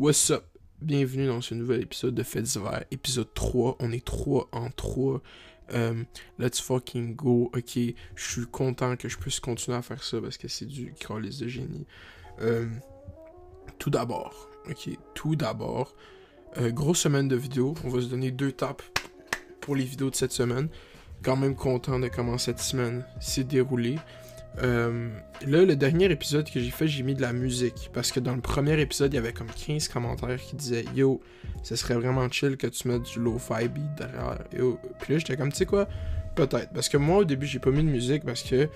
What's 0.00 0.30
up? 0.30 0.46
Bienvenue 0.80 1.26
dans 1.26 1.42
ce 1.42 1.54
nouvel 1.54 1.82
épisode 1.82 2.14
de 2.14 2.22
Fêtes 2.22 2.44
d'hiver, 2.44 2.86
épisode 2.90 3.34
3. 3.34 3.76
On 3.80 3.92
est 3.92 4.02
3 4.02 4.48
en 4.50 4.70
3. 4.70 5.20
Euh, 5.74 6.04
let's 6.38 6.58
fucking 6.58 7.14
go. 7.14 7.50
Ok, 7.54 7.76
je 7.76 7.94
suis 8.16 8.46
content 8.46 8.96
que 8.96 9.10
je 9.10 9.18
puisse 9.18 9.40
continuer 9.40 9.76
à 9.76 9.82
faire 9.82 10.02
ça 10.02 10.18
parce 10.18 10.38
que 10.38 10.48
c'est 10.48 10.64
du 10.64 10.94
crawlis 10.98 11.38
de 11.40 11.48
génie. 11.48 11.86
Euh, 12.40 12.66
tout 13.78 13.90
d'abord, 13.90 14.48
ok, 14.70 14.88
tout 15.12 15.36
d'abord, 15.36 15.94
euh, 16.56 16.70
grosse 16.70 17.00
semaine 17.00 17.28
de 17.28 17.36
vidéos. 17.36 17.74
On 17.84 17.90
va 17.90 18.00
se 18.00 18.06
donner 18.06 18.30
deux 18.30 18.52
tapes 18.52 18.82
pour 19.60 19.76
les 19.76 19.84
vidéos 19.84 20.08
de 20.08 20.16
cette 20.16 20.32
semaine. 20.32 20.70
Quand 21.22 21.36
même 21.36 21.54
content 21.54 21.98
de 21.98 22.08
comment 22.08 22.38
cette 22.38 22.60
semaine 22.60 23.04
s'est 23.20 23.44
déroulée. 23.44 23.98
Euh, 24.58 25.08
là, 25.46 25.64
le 25.64 25.76
dernier 25.76 26.10
épisode 26.10 26.50
que 26.50 26.60
j'ai 26.60 26.70
fait, 26.70 26.88
j'ai 26.88 27.02
mis 27.02 27.14
de 27.14 27.22
la 27.22 27.32
musique. 27.32 27.90
Parce 27.92 28.12
que 28.12 28.20
dans 28.20 28.34
le 28.34 28.40
premier 28.40 28.78
épisode, 28.80 29.12
il 29.12 29.16
y 29.16 29.18
avait 29.18 29.32
comme 29.32 29.48
15 29.48 29.88
commentaires 29.88 30.40
qui 30.40 30.56
disaient 30.56 30.84
Yo, 30.94 31.20
ce 31.62 31.76
serait 31.76 31.94
vraiment 31.94 32.28
chill 32.30 32.56
que 32.56 32.66
tu 32.66 32.88
mettes 32.88 33.02
du 33.02 33.20
low-fi 33.20 33.68
beat 33.68 33.94
derrière. 33.96 34.38
Yo. 34.56 34.78
Puis 35.00 35.14
là, 35.14 35.18
j'étais 35.18 35.36
comme, 35.36 35.50
tu 35.50 35.58
sais 35.58 35.66
quoi? 35.66 35.88
Peut-être. 36.34 36.72
Parce 36.72 36.88
que 36.88 36.96
moi, 36.96 37.18
au 37.18 37.24
début, 37.24 37.46
j'ai 37.46 37.58
pas 37.58 37.70
mis 37.70 37.82
de 37.82 37.88
musique 37.88 38.24
parce 38.24 38.42
que, 38.42 38.68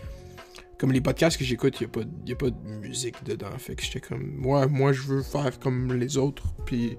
comme 0.79 0.93
les 0.93 1.01
podcasts 1.01 1.37
que 1.37 1.45
j'écoute, 1.45 1.81
il 1.81 1.89
n'y 2.25 2.33
a, 2.33 2.37
pas 2.37 2.51
de 2.51 2.69
musique 2.81 3.23
dedans. 3.25 3.57
Fait 3.59 3.75
que 3.75 3.83
j'étais 3.83 4.01
comme, 4.01 4.35
moi, 4.37 4.67
moi, 4.67 4.93
je 4.93 5.03
veux 5.03 5.23
faire 5.23 5.59
comme 5.59 5.93
les 5.93 6.17
autres. 6.17 6.45
Puis. 6.67 6.97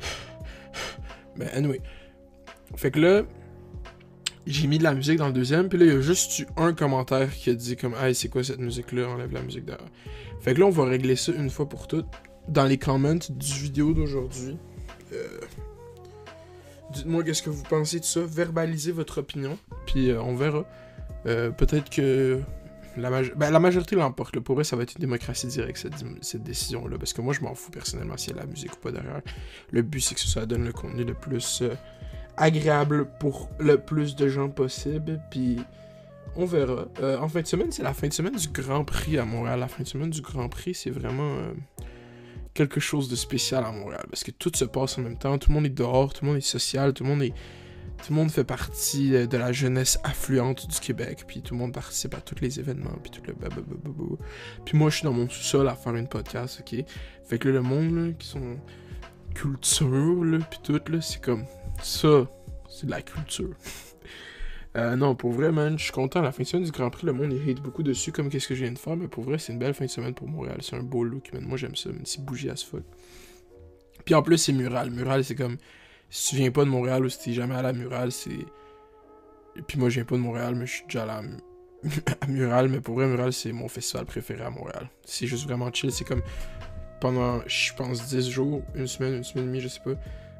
Mais 1.36 1.50
anyway. 1.52 1.80
Fait 2.76 2.90
que 2.90 3.00
là, 3.00 3.22
j'ai 4.50 4.66
mis 4.66 4.78
de 4.78 4.84
la 4.84 4.94
musique 4.94 5.18
dans 5.18 5.26
le 5.26 5.32
deuxième, 5.32 5.68
puis 5.68 5.78
là, 5.78 5.84
il 5.84 5.92
y 5.92 5.96
a 5.96 6.00
juste 6.00 6.38
eu 6.38 6.46
un 6.56 6.72
commentaire 6.72 7.34
qui 7.34 7.50
a 7.50 7.54
dit 7.54 7.76
comme 7.76 7.94
Hey, 7.94 8.14
c'est 8.14 8.28
quoi 8.28 8.42
cette 8.42 8.60
musique-là? 8.60 9.08
Enlève 9.08 9.32
la 9.32 9.42
musique 9.42 9.64
derrière. 9.64 9.88
Fait 10.40 10.54
que 10.54 10.60
là, 10.60 10.66
on 10.66 10.70
va 10.70 10.84
régler 10.84 11.16
ça 11.16 11.32
une 11.32 11.50
fois 11.50 11.68
pour 11.68 11.86
toutes 11.86 12.06
dans 12.48 12.64
les 12.64 12.78
comments 12.78 13.18
du 13.30 13.52
vidéo 13.54 13.92
d'aujourd'hui. 13.92 14.56
Euh, 15.12 15.40
Dites-moi 16.92 17.22
qu'est-ce 17.22 17.42
que 17.42 17.50
vous 17.50 17.64
pensez 17.64 18.00
de 18.00 18.04
ça, 18.04 18.20
verbalisez 18.24 18.92
votre 18.92 19.18
opinion, 19.18 19.58
puis 19.86 20.10
euh, 20.10 20.22
on 20.22 20.34
verra. 20.34 20.64
Euh, 21.26 21.50
Peut-être 21.50 21.90
que 21.90 22.40
la, 22.96 23.10
ben, 23.36 23.58
majorité 23.58 23.94
l'emporte. 23.94 24.40
Pour 24.40 24.54
vrai, 24.54 24.64
ça 24.64 24.76
va 24.76 24.84
être 24.84 24.94
une 24.94 25.00
démocratie 25.00 25.46
directe, 25.46 25.86
cette, 26.22 26.42
décision-là. 26.42 26.96
Parce 26.98 27.12
que 27.12 27.20
moi, 27.20 27.34
je 27.34 27.40
m'en 27.40 27.54
fous 27.54 27.70
personnellement 27.70 28.16
s'il 28.16 28.34
y 28.34 28.38
a 28.38 28.40
la 28.40 28.46
musique 28.46 28.72
ou 28.72 28.78
pas 28.78 28.90
derrière. 28.90 29.20
Le 29.70 29.82
but, 29.82 30.00
c'est 30.00 30.14
que 30.14 30.20
ça 30.20 30.46
donne 30.46 30.64
le 30.64 30.72
contenu 30.72 31.04
le 31.04 31.14
plus 31.14 31.62
agréable 32.38 33.08
pour 33.18 33.50
le 33.58 33.78
plus 33.78 34.16
de 34.16 34.28
gens 34.28 34.48
possible. 34.48 35.20
Puis 35.30 35.58
on 36.36 36.46
verra. 36.46 36.86
Euh, 37.00 37.18
en 37.18 37.28
fin 37.28 37.42
de 37.42 37.46
semaine, 37.46 37.72
c'est 37.72 37.82
la 37.82 37.92
fin 37.92 38.08
de 38.08 38.12
semaine 38.12 38.36
du 38.36 38.48
Grand 38.48 38.84
Prix 38.84 39.18
à 39.18 39.24
Montréal. 39.24 39.60
La 39.60 39.68
fin 39.68 39.82
de 39.82 39.88
semaine 39.88 40.10
du 40.10 40.22
Grand 40.22 40.48
Prix, 40.48 40.74
c'est 40.74 40.90
vraiment 40.90 41.36
euh, 41.36 41.52
quelque 42.54 42.80
chose 42.80 43.08
de 43.08 43.16
spécial 43.16 43.64
à 43.64 43.72
Montréal. 43.72 44.06
Parce 44.08 44.24
que 44.24 44.30
tout 44.30 44.52
se 44.54 44.64
passe 44.64 44.98
en 44.98 45.02
même 45.02 45.18
temps. 45.18 45.36
Tout 45.38 45.50
le 45.50 45.54
monde 45.54 45.66
est 45.66 45.70
dehors, 45.70 46.12
tout 46.12 46.24
le 46.24 46.30
monde 46.30 46.38
est 46.38 46.40
social, 46.40 46.94
tout 46.94 47.04
le 47.04 47.10
monde 47.10 47.22
est. 47.22 47.34
Tout 48.04 48.12
le 48.12 48.14
monde 48.14 48.30
fait 48.30 48.44
partie 48.44 49.10
de 49.26 49.36
la 49.36 49.50
jeunesse 49.50 49.98
affluente 50.04 50.68
du 50.68 50.78
Québec, 50.78 51.24
puis 51.26 51.42
tout 51.42 51.54
le 51.54 51.58
monde 51.58 51.72
participe 51.72 52.14
à 52.14 52.20
tous 52.20 52.36
les 52.40 52.60
événements, 52.60 52.96
puis 53.02 53.10
tout 53.10 53.20
le 53.26 53.34
Puis 54.64 54.78
moi, 54.78 54.88
je 54.88 54.98
suis 54.98 55.04
dans 55.04 55.12
mon 55.12 55.28
sous-sol 55.28 55.66
à 55.66 55.74
faire 55.74 55.96
une 55.96 56.06
podcast, 56.06 56.60
ok? 56.60 56.84
Fait 57.24 57.38
que 57.40 57.48
là, 57.48 57.54
le 57.54 57.62
monde, 57.62 57.96
là, 57.96 58.12
qui 58.12 58.28
sont 58.28 58.56
culture, 59.34 60.24
là, 60.24 60.38
puis 60.48 60.60
tout, 60.62 60.80
là, 60.92 61.00
c'est 61.00 61.20
comme 61.20 61.44
ça, 61.82 62.26
c'est 62.68 62.86
de 62.86 62.90
la 62.90 63.02
culture. 63.02 63.54
euh, 64.76 64.96
non, 64.96 65.14
pour 65.14 65.32
vrai, 65.32 65.52
man, 65.52 65.78
je 65.78 65.84
suis 65.84 65.92
content. 65.92 66.20
La 66.22 66.32
fin 66.32 66.42
de 66.42 66.48
semaine 66.48 66.64
du 66.64 66.70
Grand 66.70 66.90
Prix, 66.90 67.06
le 67.06 67.12
monde 67.12 67.32
il 67.32 67.50
hate 67.50 67.60
beaucoup 67.60 67.82
dessus, 67.82 68.12
comme 68.12 68.28
qu'est-ce 68.28 68.48
que 68.48 68.54
je 68.54 68.64
viens 68.64 68.72
de 68.72 68.78
faire, 68.78 68.96
mais 68.96 69.08
pour 69.08 69.24
vrai, 69.24 69.38
c'est 69.38 69.52
une 69.52 69.58
belle 69.58 69.74
fin 69.74 69.84
de 69.84 69.90
semaine 69.90 70.14
pour 70.14 70.28
Montréal. 70.28 70.58
C'est 70.60 70.76
un 70.76 70.82
beau 70.82 71.04
look, 71.04 71.32
man. 71.32 71.44
Moi, 71.44 71.56
j'aime 71.56 71.76
ça, 71.76 71.90
même 71.90 72.04
si 72.04 72.20
bougie 72.20 72.50
à 72.50 72.56
fuck. 72.56 72.82
Puis 74.04 74.14
en 74.14 74.22
plus, 74.22 74.38
c'est 74.38 74.52
mural. 74.52 74.90
Mural, 74.90 75.24
c'est 75.24 75.34
comme. 75.34 75.56
Si 76.10 76.30
tu 76.30 76.36
viens 76.36 76.50
pas 76.50 76.64
de 76.64 76.70
Montréal 76.70 77.04
ou 77.04 77.08
si 77.10 77.18
t'es 77.18 77.32
jamais 77.32 77.54
à 77.54 77.62
la 77.62 77.72
mural, 77.72 78.12
c'est. 78.12 78.46
Puis 79.66 79.78
moi, 79.78 79.88
je 79.88 79.96
viens 79.96 80.04
pas 80.04 80.16
de 80.16 80.20
Montréal, 80.20 80.54
mais 80.54 80.66
je 80.66 80.72
suis 80.76 80.84
déjà 80.84 81.04
là 81.04 81.22
à 82.20 82.26
Mural. 82.26 82.68
Mais 82.68 82.80
pour 82.80 82.94
vrai, 82.94 83.06
Mural, 83.06 83.32
c'est 83.32 83.52
mon 83.52 83.68
festival 83.68 84.06
préféré 84.06 84.42
à 84.42 84.50
Montréal. 84.50 84.88
C'est 85.04 85.26
juste 85.26 85.44
vraiment 85.44 85.70
chill. 85.72 85.92
C'est 85.92 86.04
comme. 86.04 86.22
Pendant, 87.00 87.40
je 87.46 87.72
pense, 87.74 88.08
10 88.08 88.28
jours, 88.28 88.62
une 88.74 88.88
semaine, 88.88 89.14
une 89.14 89.22
semaine 89.22 89.44
et 89.44 89.46
demie, 89.48 89.60
je 89.60 89.68
sais 89.68 89.80
pas 89.84 89.92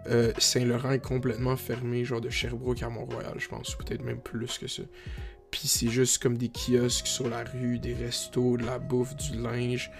euh, 0.08 0.32
Saint-Laurent 0.38 0.92
est 0.92 1.04
complètement 1.04 1.56
fermé, 1.56 2.04
genre 2.04 2.20
de 2.20 2.30
Sherbrooke 2.30 2.82
à 2.82 2.88
Mont-Royal, 2.88 3.34
je 3.38 3.48
pense, 3.48 3.74
peut-être 3.74 4.04
même 4.04 4.20
plus 4.20 4.58
que 4.58 4.66
ça. 4.66 4.82
Puis 5.50 5.66
c'est 5.66 5.88
juste 5.88 6.22
comme 6.22 6.36
des 6.36 6.50
kiosques 6.50 7.06
sur 7.06 7.28
la 7.28 7.44
rue, 7.44 7.78
des 7.78 7.94
restos, 7.94 8.56
de 8.56 8.64
la 8.64 8.78
bouffe, 8.78 9.16
du 9.16 9.40
linge, 9.40 9.90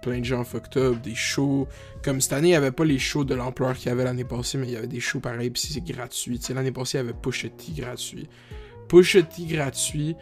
plein 0.00 0.20
de 0.20 0.24
gens 0.24 0.44
fucked 0.44 0.76
up, 0.76 1.00
des 1.00 1.14
shows. 1.14 1.66
Comme 2.04 2.20
cette 2.20 2.34
année, 2.34 2.48
il 2.48 2.50
n'y 2.50 2.56
avait 2.56 2.72
pas 2.72 2.84
les 2.84 2.98
shows 2.98 3.24
de 3.24 3.34
l'ampleur 3.34 3.76
qu'il 3.76 3.88
y 3.88 3.90
avait 3.90 4.04
l'année 4.04 4.24
passée, 4.24 4.58
mais 4.58 4.66
il 4.66 4.72
y 4.72 4.76
avait 4.76 4.86
des 4.86 5.00
shows 5.00 5.20
pareils, 5.20 5.50
puis 5.50 5.62
c'est 5.62 5.80
gratuit. 5.80 6.38
Tu 6.38 6.46
sais, 6.46 6.54
l'année 6.54 6.72
passée, 6.72 6.98
il 6.98 7.00
y 7.00 7.04
avait 7.04 7.14
Pusha 7.14 7.48
gratuit. 7.76 8.28
Pusha 8.88 9.20
gratuit, 9.22 10.16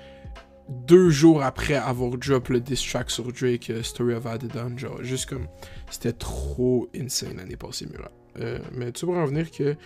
deux 0.69 1.11
jours 1.11 1.43
après 1.43 1.75
avoir 1.75 2.17
drop 2.17 2.49
le 2.49 2.61
diss 2.61 2.87
track 2.87 3.11
sur 3.11 3.33
Drake, 3.33 3.69
uh, 3.71 3.83
Story 3.83 4.15
of 4.15 4.27
Adidon, 4.27 4.77
genre, 4.79 5.03
juste 5.03 5.29
comme, 5.29 5.47
c'était 5.91 6.13
trop 6.13 6.89
insane 6.95 7.37
l'année 7.37 7.57
passée, 7.57 7.87
Murat. 7.87 8.13
Euh, 8.41 8.59
mais 8.73 8.93
tu 8.93 9.07
vas 9.07 9.13
en 9.13 9.25
venir 9.27 9.51
que 9.51 9.77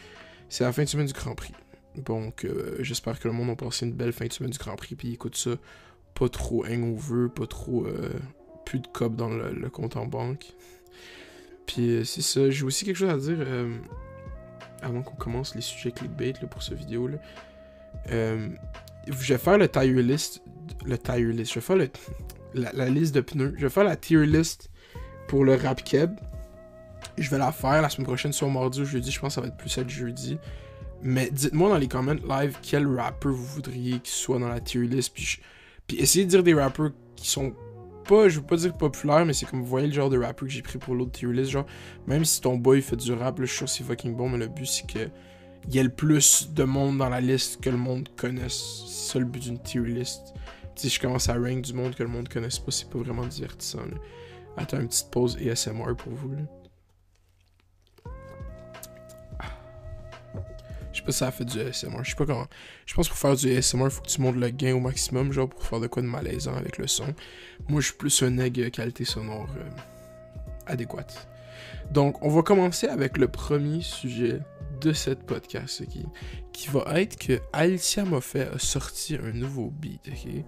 c'est 0.48 0.64
la 0.64 0.72
fin 0.72 0.84
de 0.84 0.88
semaine 0.88 1.06
du 1.06 1.12
Grand 1.12 1.34
Prix. 1.34 1.54
Donc, 1.96 2.44
euh, 2.44 2.76
j'espère 2.80 3.18
que 3.18 3.28
le 3.28 3.34
monde 3.34 3.50
a 3.50 3.56
passé 3.56 3.86
une 3.86 3.92
belle 3.92 4.12
fin 4.12 4.26
de 4.26 4.32
semaine 4.32 4.50
du 4.50 4.58
Grand 4.58 4.76
Prix. 4.76 4.94
Puis 4.94 5.12
écoute 5.12 5.36
ça, 5.36 5.50
pas 6.14 6.28
trop 6.28 6.64
hangover, 6.66 7.28
pas 7.28 7.46
trop. 7.46 7.86
Euh, 7.86 8.10
plus 8.64 8.80
de 8.80 8.86
cop 8.86 9.14
dans 9.14 9.28
le, 9.28 9.68
compte 9.68 9.96
en 9.96 10.06
banque. 10.06 10.46
Puis 11.66 12.00
c'est 12.06 12.22
ça. 12.22 12.48
J'ai 12.48 12.64
aussi 12.64 12.86
quelque 12.86 12.96
chose 12.96 13.10
à 13.10 13.18
dire 13.18 13.46
avant 14.80 15.02
qu'on 15.02 15.16
commence 15.16 15.54
les 15.54 15.60
sujets 15.60 15.92
clickbait 15.92 16.32
pour 16.50 16.62
cette 16.62 16.78
vidéo. 16.78 17.08
Là. 17.08 17.18
je 18.08 19.12
vais 19.12 19.38
faire 19.38 19.58
le 19.58 19.68
tire 19.68 19.94
list. 19.96 20.42
Le 20.86 20.96
tire 20.96 21.28
list. 21.28 21.52
Je 21.52 21.56
vais 21.56 21.60
faire 21.60 21.76
la, 22.54 22.72
la, 22.72 22.88
liste 22.88 23.14
de 23.14 23.20
pneus. 23.20 23.52
Je 23.58 23.64
vais 23.64 23.70
faire 23.70 23.84
la 23.84 23.96
tier 23.96 24.24
list 24.24 24.70
pour 25.28 25.44
le 25.44 25.56
rap 25.56 25.84
keb. 25.84 26.18
Je 27.18 27.30
vais 27.30 27.38
la 27.38 27.52
faire 27.52 27.82
la 27.82 27.88
semaine 27.88 28.06
prochaine, 28.06 28.32
soit 28.32 28.48
mardi 28.48 28.80
ou 28.80 28.84
jeudi. 28.84 29.10
Je 29.10 29.20
pense 29.20 29.28
que 29.28 29.34
ça 29.34 29.40
va 29.40 29.48
être 29.48 29.56
plus 29.56 29.76
être 29.78 29.88
jeudi. 29.88 30.38
Mais 31.02 31.30
dites-moi 31.30 31.68
dans 31.68 31.78
les 31.78 31.88
commentaires 31.88 32.26
live 32.26 32.58
quel 32.62 32.86
rappeur 32.86 33.32
vous 33.32 33.44
voudriez 33.44 34.00
qu'il 34.00 34.14
soit 34.14 34.38
dans 34.38 34.48
la 34.48 34.60
tier 34.60 34.82
list. 34.82 35.12
Puis, 35.14 35.40
essayez 35.98 36.24
de 36.24 36.30
dire 36.30 36.42
des 36.42 36.54
rappeurs 36.54 36.92
qui 37.16 37.28
sont 37.28 37.52
pas, 38.04 38.28
je 38.28 38.40
veux 38.40 38.46
pas 38.46 38.56
dire 38.56 38.72
populaires, 38.74 39.24
mais 39.24 39.32
c'est 39.32 39.46
comme 39.46 39.60
vous 39.60 39.66
voyez 39.66 39.86
le 39.86 39.92
genre 39.92 40.10
de 40.10 40.18
rappeur 40.18 40.46
que 40.46 40.52
j'ai 40.52 40.62
pris 40.62 40.78
pour 40.78 40.94
l'autre 40.94 41.12
tier 41.12 41.32
list. 41.32 41.50
Genre, 41.50 41.66
même 42.06 42.24
si 42.24 42.40
ton 42.40 42.56
boy 42.56 42.80
fait 42.80 42.96
du 42.96 43.12
rap, 43.12 43.38
là, 43.38 43.44
je 43.44 43.50
suis 43.50 43.58
sûr 43.58 43.68
c'est 43.68 43.84
fucking 43.84 44.14
bon, 44.14 44.28
mais 44.28 44.38
le 44.38 44.48
but 44.48 44.66
c'est 44.66 44.86
que 44.86 45.10
il 45.68 45.74
y 45.74 45.78
ait 45.78 45.82
le 45.82 45.90
plus 45.90 46.50
de 46.52 46.64
monde 46.64 46.98
dans 46.98 47.08
la 47.08 47.20
liste 47.20 47.60
que 47.62 47.70
le 47.70 47.76
monde 47.76 48.08
connaisse. 48.16 48.84
C'est 48.86 49.12
ça 49.12 49.18
le 49.18 49.24
but 49.24 49.42
d'une 49.42 49.58
tier 49.58 49.80
list. 49.80 50.34
Si 50.74 50.88
je 50.88 51.00
commence 51.00 51.28
à 51.28 51.34
rank 51.34 51.62
du 51.62 51.72
monde 51.72 51.94
que 51.94 52.02
le 52.02 52.08
monde 52.08 52.28
connaisse 52.28 52.58
pas, 52.58 52.70
c'est 52.70 52.88
pas 52.88 52.98
vraiment 52.98 53.26
divertissant. 53.26 53.80
Attends 54.56 54.80
une 54.80 54.88
petite 54.88 55.10
pause 55.10 55.38
ASMR 55.38 55.94
pour 55.96 56.12
vous. 56.12 56.30
Pas 61.04 61.12
si 61.12 61.18
ça 61.18 61.30
fait 61.30 61.44
du 61.44 61.60
ASMR. 61.60 62.02
Je 62.02 62.10
sais 62.10 62.16
pas 62.16 62.26
comment. 62.26 62.46
Je 62.86 62.94
pense 62.94 63.08
que 63.08 63.12
pour 63.12 63.18
faire 63.18 63.36
du 63.36 63.56
ASMR, 63.56 63.84
il 63.84 63.90
faut 63.90 64.02
que 64.02 64.08
tu 64.08 64.20
montes 64.20 64.36
le 64.36 64.48
gain 64.50 64.74
au 64.74 64.80
maximum, 64.80 65.32
genre 65.32 65.48
pour 65.48 65.62
faire 65.62 65.80
de 65.80 65.86
quoi 65.86 66.02
de 66.02 66.08
malaisant 66.08 66.54
avec 66.54 66.78
le 66.78 66.86
son. 66.86 67.14
Moi, 67.68 67.80
je 67.80 67.86
suis 67.86 67.96
plus 67.96 68.22
un 68.22 68.38
egg 68.38 68.70
qualité 68.70 69.04
sonore 69.04 69.48
euh, 69.58 69.68
adéquate. 70.66 71.28
Donc, 71.90 72.22
on 72.22 72.28
va 72.28 72.42
commencer 72.42 72.88
avec 72.88 73.18
le 73.18 73.28
premier 73.28 73.82
sujet 73.82 74.40
de 74.80 74.92
cette 74.92 75.24
podcast, 75.24 75.82
qui 76.52 76.68
va 76.68 77.00
être 77.00 77.16
que 77.16 77.40
Alicia 77.52 78.04
Moffett 78.04 78.52
a 78.52 78.58
sorti 78.58 79.16
un 79.16 79.32
nouveau 79.32 79.70
beat, 79.70 80.08
ok? 80.08 80.44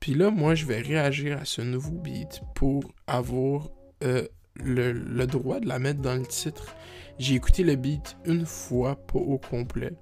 Puis 0.00 0.14
là, 0.14 0.30
moi, 0.30 0.54
je 0.54 0.64
vais 0.64 0.80
réagir 0.80 1.38
à 1.38 1.44
ce 1.44 1.60
nouveau 1.60 1.92
beat 1.92 2.40
pour 2.54 2.82
avoir 3.06 3.68
euh, 4.02 4.26
le, 4.64 5.26
droit 5.26 5.60
de 5.60 5.68
la 5.68 5.78
mettre 5.78 6.00
dans 6.00 6.14
le 6.14 6.26
titre. 6.26 6.74
J'ai 7.18 7.34
écouté 7.34 7.62
le 7.62 7.76
beat 7.76 8.16
une 8.24 8.46
fois, 8.46 8.96
pas 8.96 9.18
au 9.18 9.38
complet. 9.38 9.92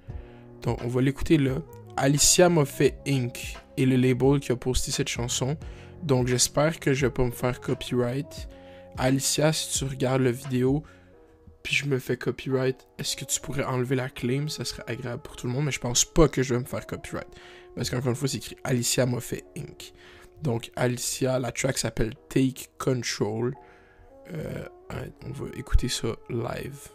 Donc, 0.62 0.78
on 0.84 0.88
va 0.88 1.00
l'écouter 1.00 1.38
là. 1.38 1.62
Alicia 1.96 2.48
m'a 2.48 2.64
fait 2.64 2.98
Inc. 3.06 3.56
et 3.76 3.86
le 3.86 3.96
label 3.96 4.40
qui 4.40 4.52
a 4.52 4.56
posté 4.56 4.92
cette 4.92 5.08
chanson. 5.08 5.56
Donc, 6.02 6.28
j'espère 6.28 6.78
que 6.78 6.92
je 6.92 7.06
vais 7.06 7.12
pas 7.12 7.24
me 7.24 7.32
faire 7.32 7.60
copyright. 7.60 8.48
Alicia, 8.96 9.52
si 9.52 9.78
tu 9.78 9.84
regardes 9.84 10.22
la 10.22 10.30
vidéo, 10.30 10.84
puis 11.62 11.74
je 11.74 11.86
me 11.86 11.98
fais 11.98 12.16
copyright, 12.16 12.86
est-ce 12.98 13.16
que 13.16 13.24
tu 13.24 13.40
pourrais 13.40 13.64
enlever 13.64 13.96
la 13.96 14.08
claim? 14.08 14.48
Ça 14.48 14.64
serait 14.64 14.84
agréable 14.86 15.22
pour 15.22 15.36
tout 15.36 15.46
le 15.46 15.52
monde, 15.52 15.64
mais 15.64 15.72
je 15.72 15.80
pense 15.80 16.04
pas 16.04 16.28
que 16.28 16.42
je 16.42 16.54
vais 16.54 16.60
me 16.60 16.64
faire 16.64 16.86
copyright. 16.86 17.28
Parce 17.74 17.90
qu'encore 17.90 18.10
une 18.10 18.16
fois, 18.16 18.28
c'est 18.28 18.38
écrit 18.38 18.56
Alicia 18.64 19.06
m'a 19.06 19.20
fait 19.20 19.44
Inc. 19.56 19.92
Donc, 20.42 20.70
Alicia, 20.76 21.38
la 21.38 21.52
track 21.52 21.78
s'appelle 21.78 22.14
Take 22.28 22.68
Control. 22.78 23.54
Euh, 24.32 24.64
on 25.26 25.30
va 25.30 25.46
écouter 25.56 25.88
ça 25.88 26.08
live. 26.28 26.88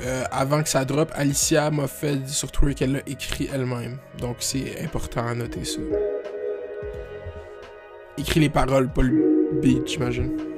Euh, 0.00 0.24
avant 0.30 0.62
que 0.62 0.68
ça 0.68 0.84
drop, 0.84 1.10
Alicia 1.14 1.70
m'a 1.70 1.86
fait 1.86 2.28
sur 2.28 2.50
Twitter 2.50 2.74
qu'elle 2.74 2.92
l'a 2.92 3.02
écrit 3.06 3.48
elle-même. 3.52 3.98
Donc 4.18 4.36
c'est 4.40 4.82
important 4.82 5.26
à 5.26 5.34
noter 5.34 5.64
ça. 5.64 5.80
écrit 8.18 8.40
les 8.40 8.50
paroles, 8.50 8.92
pas 8.92 9.02
le 9.02 9.60
j'imagine. 9.86 10.53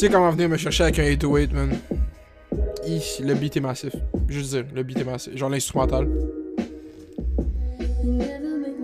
Sais 0.00 0.08
comment 0.08 0.30
venir 0.30 0.48
me 0.48 0.56
chercher 0.56 0.84
avec 0.84 0.98
un 0.98 1.06
808, 1.06 1.52
man. 1.52 1.76
Hi, 2.86 3.02
le 3.22 3.34
beat 3.34 3.58
est 3.58 3.60
massif. 3.60 3.94
Juste 4.28 4.50
dire, 4.52 4.64
le 4.74 4.82
beat 4.82 4.98
est 4.98 5.04
massif. 5.04 5.36
Genre 5.36 5.50
l'instrumental. 5.50 6.08
I 8.02 8.08
I 8.08 8.80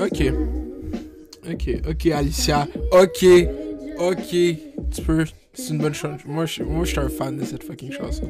Ok. 0.00 0.32
Ok, 1.48 1.68
ok, 1.88 2.06
Alicia. 2.06 2.66
Ok, 2.90 3.24
ok. 3.98 4.28
Tu 4.90 5.02
peux. 5.06 5.24
C'est 5.54 5.72
une 5.72 5.78
bonne 5.78 5.94
chose. 5.94 6.18
Moi, 6.26 6.46
je 6.46 6.64
moi, 6.64 6.84
je 6.84 6.90
suis 6.90 6.98
un 6.98 7.08
fan 7.08 7.36
de 7.36 7.44
cette 7.44 7.62
fucking 7.62 7.92
chanson. 7.92 8.28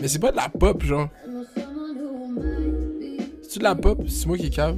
Mais 0.00 0.08
c'est 0.08 0.18
pas 0.18 0.30
de 0.30 0.36
la 0.36 0.48
pop, 0.48 0.82
genre. 0.82 1.08
C'est 3.42 3.58
de 3.58 3.64
la 3.64 3.74
pop? 3.74 4.02
C'est 4.08 4.26
moi 4.26 4.36
qui 4.36 4.50
cave. 4.50 4.76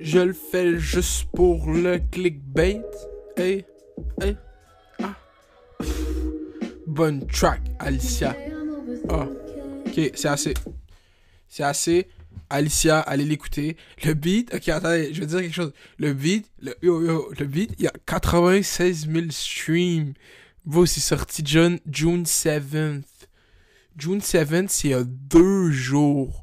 Je 0.00 0.20
le 0.20 0.32
fais 0.32 0.78
juste 0.78 1.28
pour 1.34 1.70
le 1.70 1.98
clickbait. 1.98 2.82
Hey, 3.36 3.64
hey. 4.20 4.36
Bonne 6.94 7.26
track, 7.26 7.60
Alicia. 7.80 8.36
Ah, 9.08 9.26
ok, 9.84 10.12
c'est 10.14 10.28
assez. 10.28 10.54
C'est 11.48 11.64
assez. 11.64 12.06
Alicia, 12.48 13.00
allez 13.00 13.24
l'écouter. 13.24 13.76
Le 14.04 14.14
beat, 14.14 14.54
ok, 14.54 14.68
attendez, 14.68 15.12
je 15.12 15.18
vais 15.18 15.26
dire 15.26 15.40
quelque 15.40 15.54
chose. 15.54 15.72
Le 15.98 16.12
beat, 16.12 16.48
le, 16.60 16.72
yo, 16.82 17.02
yo, 17.04 17.32
le 17.36 17.46
beat, 17.46 17.74
il 17.78 17.86
y 17.86 17.88
a 17.88 17.92
96 18.06 19.08
000 19.10 19.26
streams. 19.30 20.14
Bro, 20.64 20.86
c'est 20.86 21.00
sorti 21.00 21.42
June, 21.44 21.80
June 21.90 22.22
7th. 22.22 23.02
June 23.96 24.20
7th, 24.20 24.68
c'est 24.68 24.88
il 24.88 24.90
y 24.92 24.94
a 24.94 25.02
deux 25.02 25.72
jours. 25.72 26.42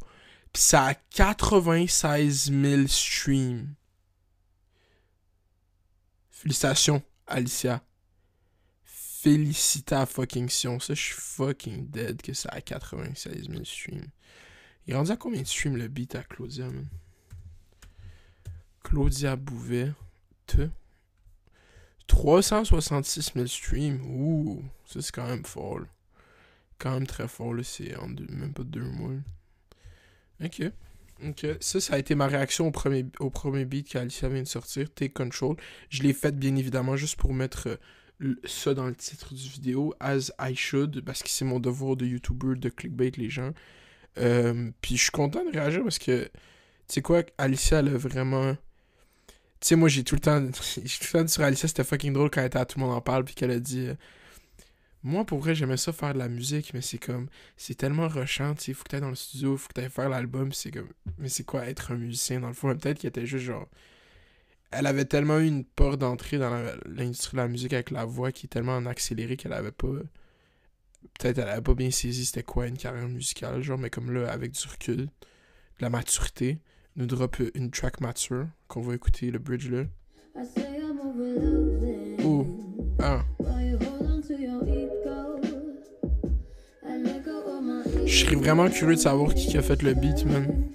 Pis 0.51 0.59
ça 0.59 0.87
a 0.87 0.93
96 0.95 2.51
000 2.51 2.87
streams. 2.87 3.73
Félicitations, 6.29 7.01
Alicia. 7.25 7.81
Félicita 9.21 10.05
fucking 10.07 10.49
Sion. 10.49 10.79
Ça, 10.79 10.93
je 10.95 11.01
suis 11.01 11.13
fucking 11.15 11.89
dead 11.91 12.21
que 12.23 12.33
ça 12.33 12.49
a 12.49 12.59
96 12.61 13.49
000 13.49 13.63
streams. 13.65 14.07
Il 14.87 14.93
est 14.93 14.97
rendu 14.97 15.11
à 15.11 15.15
combien 15.17 15.41
de 15.41 15.47
streams 15.47 15.77
le 15.77 15.87
beat 15.87 16.15
à 16.15 16.23
Claudia, 16.23 16.65
man? 16.65 16.87
Claudia 18.83 19.35
Bouvet. 19.35 19.91
Te? 20.47 20.69
366 22.07 23.31
000 23.35 23.45
streams. 23.47 24.01
Ouh, 24.05 24.63
ça 24.85 25.01
c'est 25.01 25.11
quand 25.13 25.27
même 25.27 25.45
fort. 25.45 25.81
Quand 26.79 26.91
même 26.95 27.05
très 27.05 27.27
fort, 27.27 27.53
là. 27.53 27.63
C'est 27.63 27.95
en 27.97 28.09
deux- 28.09 28.25
même 28.29 28.53
pas 28.53 28.63
deux 28.63 28.81
mois. 28.83 29.11
Ok. 30.43 30.63
Ok. 31.23 31.45
Ça, 31.59 31.79
ça 31.79 31.93
a 31.93 31.99
été 31.99 32.15
ma 32.15 32.25
réaction 32.25 32.67
au 32.67 32.71
premier, 32.71 33.05
au 33.19 33.29
premier 33.29 33.65
beat 33.65 33.87
qu'Alicia 33.87 34.29
vient 34.29 34.41
de 34.41 34.47
sortir, 34.47 34.91
Take 34.91 35.13
Control. 35.13 35.55
Je 35.89 36.01
l'ai 36.01 36.13
faite 36.13 36.39
bien 36.39 36.55
évidemment 36.55 36.95
juste 36.97 37.17
pour 37.17 37.35
mettre 37.35 37.67
euh, 37.69 37.77
ça 38.45 38.73
dans 38.73 38.87
le 38.87 38.95
titre 38.95 39.33
du 39.33 39.49
vidéo, 39.49 39.93
as 39.99 40.31
I 40.39 40.55
should, 40.55 41.01
parce 41.03 41.23
que 41.23 41.29
c'est 41.29 41.45
mon 41.45 41.59
devoir 41.59 41.95
de 41.95 42.05
YouTuber 42.05 42.55
de 42.55 42.69
clickbait 42.69 43.11
les 43.17 43.29
gens. 43.29 43.51
Euh, 44.17 44.71
puis 44.81 44.97
je 44.97 45.03
suis 45.03 45.11
content 45.11 45.43
de 45.45 45.51
réagir 45.51 45.83
parce 45.83 45.99
que, 45.99 46.25
tu 46.25 46.31
sais 46.87 47.01
quoi, 47.01 47.23
Alicia, 47.37 47.79
elle 47.79 47.89
a 47.89 47.97
vraiment. 47.97 48.55
Tu 49.59 49.67
sais, 49.69 49.75
moi, 49.75 49.89
j'ai 49.89 50.03
tout 50.03 50.15
le 50.15 50.21
temps. 50.21 50.41
j'ai 50.75 50.97
tout 50.99 51.17
le 51.17 51.21
temps 51.23 51.27
sur 51.27 51.43
Alicia, 51.43 51.67
c'était 51.67 51.83
fucking 51.83 52.13
drôle 52.13 52.29
quand 52.29 52.41
elle 52.41 52.47
était 52.47 52.59
à 52.59 52.65
Tout 52.65 52.79
le 52.79 52.85
monde 52.85 52.95
en 52.95 53.01
parle, 53.01 53.25
puis 53.25 53.35
qu'elle 53.35 53.51
a 53.51 53.59
dit. 53.59 53.87
euh, 53.87 53.95
moi, 55.03 55.25
pour 55.25 55.39
vrai, 55.39 55.55
j'aimais 55.55 55.77
ça 55.77 55.91
faire 55.93 56.13
de 56.13 56.19
la 56.19 56.27
musique, 56.29 56.73
mais 56.73 56.81
c'est 56.81 56.99
comme. 56.99 57.27
C'est 57.57 57.75
tellement 57.75 58.07
rushant, 58.07 58.53
tu 58.55 58.65
sais. 58.65 58.73
Faut 58.73 58.83
que 58.83 58.89
t'ailles 58.89 59.01
dans 59.01 59.09
le 59.09 59.15
studio, 59.15 59.57
faut 59.57 59.67
que 59.69 59.73
t'ailles 59.73 59.89
faire 59.89 60.09
l'album, 60.09 60.51
c'est 60.53 60.71
comme. 60.71 60.89
Mais 61.17 61.29
c'est 61.29 61.43
quoi 61.43 61.65
être 61.67 61.91
un 61.91 61.95
musicien 61.97 62.39
dans 62.39 62.49
le 62.49 62.53
fond? 62.53 62.75
Peut-être 62.77 62.99
qu'elle 62.99 63.09
était 63.09 63.25
juste 63.25 63.45
genre. 63.45 63.67
Elle 64.71 64.87
avait 64.87 65.05
tellement 65.05 65.39
eu 65.39 65.47
une 65.47 65.65
porte 65.65 65.99
d'entrée 65.99 66.37
dans 66.37 66.49
l'industrie 66.85 67.35
de 67.35 67.41
la 67.41 67.47
musique 67.47 67.73
avec 67.73 67.91
la 67.91 68.05
voix 68.05 68.31
qui 68.31 68.45
est 68.45 68.49
tellement 68.49 68.75
en 68.75 68.85
accéléré 68.85 69.35
qu'elle 69.35 69.53
avait 69.53 69.71
pas. 69.71 69.87
Peut-être 71.19 71.39
elle 71.39 71.49
avait 71.49 71.61
pas 71.61 71.73
bien 71.73 71.91
saisi 71.91 72.25
c'était 72.25 72.43
quoi 72.43 72.67
une 72.67 72.77
carrière 72.77 73.07
musicale, 73.07 73.61
genre, 73.61 73.77
mais 73.77 73.89
comme 73.89 74.11
là, 74.11 74.31
avec 74.31 74.51
du 74.51 74.67
recul, 74.67 74.97
de 74.97 75.09
la 75.79 75.89
maturité, 75.89 76.59
nous 76.95 77.05
drop 77.05 77.37
une 77.53 77.71
track 77.71 78.01
mature 78.01 78.47
qu'on 78.67 78.81
va 78.81 78.95
écouter 78.95 79.31
le 79.31 79.39
bridge 79.39 79.69
là. 79.69 79.83
Ouh. 82.23 82.45
Ah. 82.99 83.25
Je 88.05 88.25
serais 88.25 88.35
vraiment 88.35 88.69
curieux 88.69 88.95
de 88.95 88.99
savoir 88.99 89.33
qui 89.33 89.57
a 89.57 89.61
fait 89.61 89.81
le 89.81 89.93
beat, 89.93 90.25
man. 90.25 90.71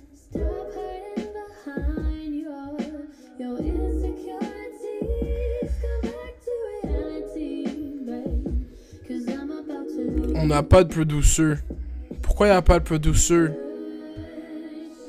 On 10.35 10.47
n'a 10.47 10.63
pas 10.63 10.85
de 10.85 10.93
producer. 10.93 11.55
Pourquoi 12.23 12.49
y 12.49 12.51
a 12.51 12.63
pas 12.63 12.79
de 12.79 12.85
producer? 12.85 13.49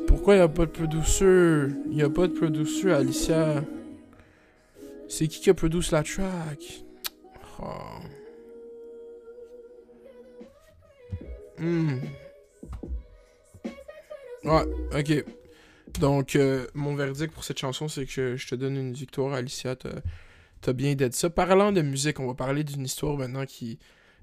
Pourquoi 0.07 0.35
y 0.35 0.39
a 0.39 0.47
pas 0.47 0.65
de 0.65 0.71
producer? 0.71 1.67
Y 1.91 2.01
a 2.01 2.09
pas 2.09 2.27
de 2.27 2.33
producer, 2.33 2.91
Alicia. 2.91 3.63
C'est 5.07 5.27
qui 5.27 5.39
qui 5.39 5.49
a 5.49 5.53
produit 5.53 5.87
la 5.91 6.03
track? 6.03 6.83
Oh. 7.61 7.65
Hmm. 11.59 11.99
Ouais, 14.43 14.65
ok. 14.97 15.25
Donc, 15.99 16.35
euh, 16.35 16.67
mon 16.73 16.95
verdict 16.95 17.33
pour 17.33 17.43
cette 17.43 17.57
chanson, 17.59 17.87
c'est 17.87 18.05
que 18.05 18.35
je 18.35 18.47
te 18.47 18.55
donne 18.55 18.75
une 18.77 18.93
victoire, 18.93 19.33
Alicia. 19.33 19.75
T'as 20.61 20.73
bien 20.73 20.95
d'être 20.95 21.13
ça. 21.15 21.29
Parlant 21.29 21.71
de 21.71 21.81
musique, 21.81 22.19
on 22.19 22.27
va 22.27 22.33
parler 22.35 22.63
d'une 22.63 22.85
histoire 22.85 23.17
maintenant 23.17 23.45
qui. 23.45 23.79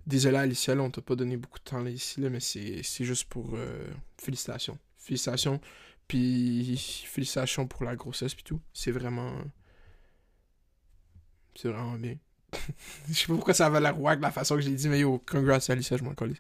Désolé, 0.07 0.37
Alicia, 0.37 0.75
là, 0.75 0.83
on 0.83 0.90
t'a 0.90 1.00
pas 1.02 1.16
donné 1.16 1.37
beaucoup 1.37 1.59
de 1.59 1.64
temps 1.64 1.81
là, 1.83 1.90
ici, 1.90 2.21
là, 2.21 2.31
mais 2.31 2.40
c'est 2.40 2.83
c'est 2.83 3.04
juste 3.04 3.25
pour. 3.28 3.54
euh, 3.54 3.87
Félicitations. 4.21 4.78
Félicitations. 4.99 5.61
Puis, 6.09 6.76
félicitations 7.07 7.66
pour 7.66 7.85
la 7.85 7.97
grossesse, 7.97 8.35
puis 8.35 8.45
tout. 8.45 8.61
C'est 8.73 8.90
vraiment. 8.93 9.33
C'est 11.57 11.69
vraiment 11.69 11.95
bien. 11.99 12.16
Je 13.08 13.14
sais 13.14 13.26
pas 13.26 13.34
pourquoi 13.34 13.54
ça 13.54 13.66
avait 13.66 13.80
l'air 13.80 14.00
wack 14.00 14.20
la 14.20 14.30
façon 14.30 14.56
que 14.56 14.62
je 14.62 14.68
l'ai 14.68 14.75
dit, 14.75 14.88
mais 14.88 15.00
yo, 15.00 15.23
congrats 15.26 15.58
Alicia, 15.68 15.96
je 15.96 16.04
m'en 16.04 16.14
colle. 16.14 16.34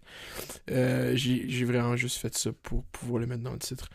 Euh, 0.70 1.14
j'ai 1.14 1.48
j'ai 1.48 1.64
vraiment 1.64 1.96
juste 1.96 2.18
fait 2.18 2.36
ça 2.36 2.50
pour 2.62 2.84
pouvoir 2.84 3.20
le 3.20 3.26
mettre 3.26 3.42
dans 3.42 3.52
le 3.52 3.58
titre. 3.58 3.88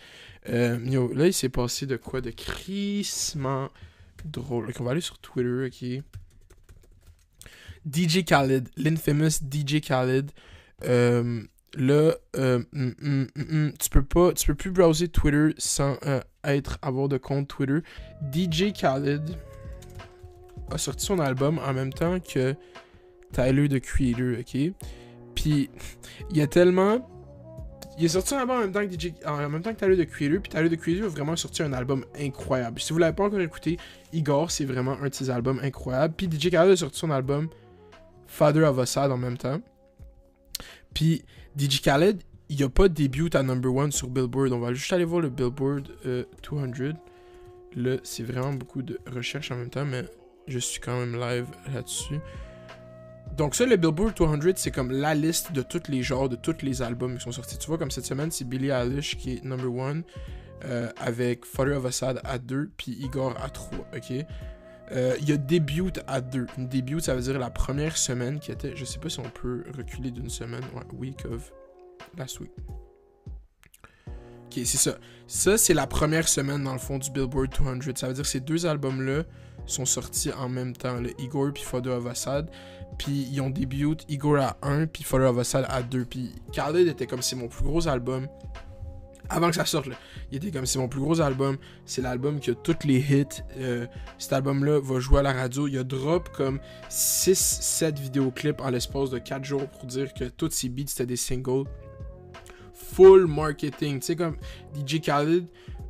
Euh, 0.49 0.79
yo, 0.85 1.13
là, 1.13 1.27
il 1.27 1.33
s'est 1.33 1.49
passé 1.49 1.85
de 1.85 1.97
quoi 1.97 2.21
de 2.21 2.31
crissement 2.31 3.69
drôle. 4.25 4.71
On 4.79 4.83
va 4.83 4.91
aller 4.91 5.01
sur 5.01 5.17
Twitter, 5.19 5.67
ok. 5.67 6.03
DJ 7.91 8.23
Khaled, 8.23 8.69
l'infamous 8.77 9.39
DJ 9.51 9.81
Khaled. 9.81 10.31
Euh, 10.83 11.43
là, 11.75 12.13
euh, 12.35 12.63
hum, 12.73 12.95
hum, 13.01 13.27
hum, 13.35 13.73
tu 13.79 13.89
peux 13.89 14.03
pas, 14.03 14.33
tu 14.33 14.47
peux 14.47 14.55
plus 14.55 14.71
browser 14.71 15.07
Twitter 15.07 15.53
sans 15.57 15.97
être 16.43 16.77
avoir 16.81 17.09
de 17.09 17.17
compte 17.17 17.47
Twitter. 17.47 17.79
DJ 18.31 18.73
Khaled 18.73 19.38
a 20.71 20.77
sorti 20.77 21.05
son 21.05 21.19
album 21.19 21.59
en 21.59 21.73
même 21.73 21.93
temps 21.93 22.19
que 22.19 22.55
Tyler 23.31 23.69
the 23.69 23.79
Creator, 23.79 24.39
ok? 24.39 24.73
Puis 25.35 25.69
il 26.31 26.38
y 26.38 26.41
a 26.41 26.47
tellement 26.47 27.07
il 27.99 28.05
a 28.05 28.09
sorti 28.09 28.33
un 28.33 28.39
album 28.39 28.57
en 28.57 28.59
même 28.61 28.71
temps 28.71 28.88
que 28.88 28.93
DJ, 28.93 29.13
Tyler 29.77 29.97
the 29.97 30.09
Creator, 30.09 30.41
puis 30.41 30.49
Tyler 30.49 30.69
the 30.69 30.79
Creator 30.79 31.05
a 31.05 31.09
vraiment 31.09 31.35
sorti 31.35 31.63
un 31.63 31.73
album 31.73 32.05
incroyable. 32.17 32.79
Si 32.79 32.93
vous 32.93 32.99
l'avez 32.99 33.13
pas 33.13 33.25
encore 33.25 33.41
écouté, 33.41 33.77
Igor, 34.13 34.51
c'est 34.51 34.63
vraiment 34.63 34.93
un 35.01 35.09
de 35.09 35.13
ses 35.13 35.29
albums 35.29 35.59
incroyables. 35.61 36.13
Puis 36.15 36.29
DJ 36.31 36.49
Khaled 36.49 36.71
a 36.71 36.77
sorti 36.77 36.97
son 36.97 37.11
album 37.11 37.49
Father 38.25 38.63
of 38.63 38.79
Assad 38.79 39.11
en 39.11 39.17
même 39.17 39.38
temps. 39.38 39.59
Puis 40.93 41.25
DJ 41.57 41.81
Khaled, 41.81 42.23
il 42.47 42.63
a 42.63 42.69
pas 42.69 42.88
de 42.88 42.93
début 42.93 43.29
à 43.33 43.43
number 43.43 43.73
one 43.75 43.91
sur 43.91 44.07
Billboard. 44.07 44.53
On 44.53 44.59
va 44.59 44.73
juste 44.73 44.93
aller 44.93 45.03
voir 45.03 45.21
le 45.21 45.29
Billboard 45.29 45.89
euh, 46.05 46.23
200. 46.49 46.97
Là, 47.75 47.97
c'est 48.03 48.23
vraiment 48.23 48.53
beaucoup 48.53 48.81
de 48.81 48.97
recherche 49.13 49.51
en 49.51 49.57
même 49.57 49.69
temps, 49.69 49.85
mais 49.85 50.05
je 50.50 50.60
suis 50.60 50.79
quand 50.79 50.98
même 51.00 51.20
live 51.20 51.48
là-dessus. 51.74 52.20
Donc 53.38 53.56
ça, 53.56 53.65
le 53.65 53.77
Billboard 53.77 54.15
200, 54.15 54.53
c'est 54.56 54.72
comme 54.72 54.91
la 54.91 55.15
liste 55.15 55.53
de 55.53 55.62
tous 55.62 55.84
les 55.88 56.03
genres, 56.03 56.27
de 56.27 56.36
tous 56.36 56.58
les 56.62 56.82
albums 56.82 57.18
qui 57.18 57.24
sont 57.24 57.32
sortis. 57.32 57.58
Tu 57.58 57.68
vois, 57.68 57.77
comme 57.77 57.91
cette 57.91 58.06
semaine, 58.06 58.32
c'est 58.32 58.44
Billie 58.44 58.70
Eilish 58.70 59.15
qui 59.18 59.36
est 59.36 59.46
number 59.46 59.74
one, 59.74 60.03
euh, 60.65 60.89
avec 60.98 61.46
Father 61.46 61.77
of 61.77 61.86
Assad 61.86 62.20
à 62.25 62.38
2, 62.38 62.72
puis 62.75 62.98
Igor 63.00 63.34
à 63.41 63.50
3, 63.50 63.77
ok? 63.96 64.25
Euh, 64.91 65.15
Il 65.22 65.29
y 65.29 65.32
a 65.32 65.38
Debut 65.38 65.94
à 66.08 66.20
2. 66.20 66.48
Une 66.58 66.68
début, 66.68 67.00
ça 67.00 67.15
veut 67.15 67.22
dire 67.22 67.39
la 67.39 67.50
première 67.50 67.96
semaine 67.96 68.39
qui 68.39 68.51
était, 68.51 68.75
je 68.75 68.84
sais 68.84 69.00
pas 69.00 69.10
si 69.10 69.20
on 69.20 69.29
peut 69.29 69.63
reculer 69.77 70.12
d'une 70.12 70.29
semaine, 70.29 70.63
ouais, 70.75 70.84
week 70.98 71.24
of 71.25 71.53
last 72.18 72.39
week. 72.39 72.51
Ok, 74.48 74.53
c'est 74.65 74.77
ça. 74.77 74.98
Ça, 75.27 75.58
c'est 75.58 75.75
la 75.75 75.86
première 75.86 76.27
semaine 76.27 76.63
dans 76.63 76.74
le 76.74 76.79
fond 76.79 76.98
du 76.98 77.12
Billboard 77.12 77.51
200. 77.51 77.96
Ça 77.96 78.08
veut 78.08 78.13
dire 78.13 78.24
que 78.24 78.29
ces 78.29 78.39
deux 78.39 78.65
albums-là 78.65 79.24
sont 79.69 79.85
sortis 79.85 80.31
en 80.31 80.49
même 80.49 80.75
temps, 80.75 80.99
le 80.99 81.09
Igor 81.21 81.51
puis 81.53 81.63
Father 81.63 81.91
of 81.91 82.05
Assad. 82.07 82.49
Puis 82.97 83.29
ils 83.31 83.39
ont 83.41 83.49
début 83.49 83.88
Igor 84.09 84.38
à 84.38 84.57
1, 84.61 84.88
puis 84.88 85.03
Father 85.03 85.27
of 85.27 85.38
Assad 85.38 85.65
à 85.69 85.81
2. 85.81 86.05
Puis 86.05 86.31
Khaled 86.51 86.88
était 86.88 87.07
comme 87.07 87.21
c'est 87.21 87.35
mon 87.35 87.47
plus 87.47 87.63
gros 87.63 87.88
album. 87.88 88.27
Avant 89.31 89.49
que 89.49 89.55
ça 89.55 89.65
sorte, 89.65 89.88
il 90.31 90.38
était 90.38 90.49
comme 90.49 90.65
c'est 90.65 90.79
mon 90.79 90.88
plus 90.88 90.99
gros 90.99 91.21
album. 91.21 91.57
C'est 91.85 92.01
l'album 92.01 92.39
qui 92.39 92.49
a 92.49 92.55
tous 92.55 92.85
les 92.85 92.97
hits. 92.97 93.43
Euh, 93.57 93.85
cet 94.17 94.33
album-là 94.33 94.79
va 94.81 94.99
jouer 94.99 95.19
à 95.19 95.21
la 95.21 95.33
radio. 95.33 95.67
Il 95.67 95.77
a 95.77 95.83
drop 95.83 96.29
comme 96.29 96.59
6-7 96.89 97.99
vidéoclips 97.99 98.59
en 98.59 98.71
l'espace 98.71 99.11
de 99.11 99.19
4 99.19 99.43
jours 99.43 99.67
pour 99.67 99.85
dire 99.85 100.13
que 100.15 100.25
tous 100.25 100.49
ses 100.49 100.69
beats 100.69 100.88
c'était 100.88 101.05
des 101.05 101.15
singles. 101.15 101.65
Full 102.73 103.27
marketing. 103.27 103.99
Tu 103.99 104.07
sais, 104.07 104.15
comme 104.15 104.35
DJ 104.73 104.99
Khaled 104.99 105.45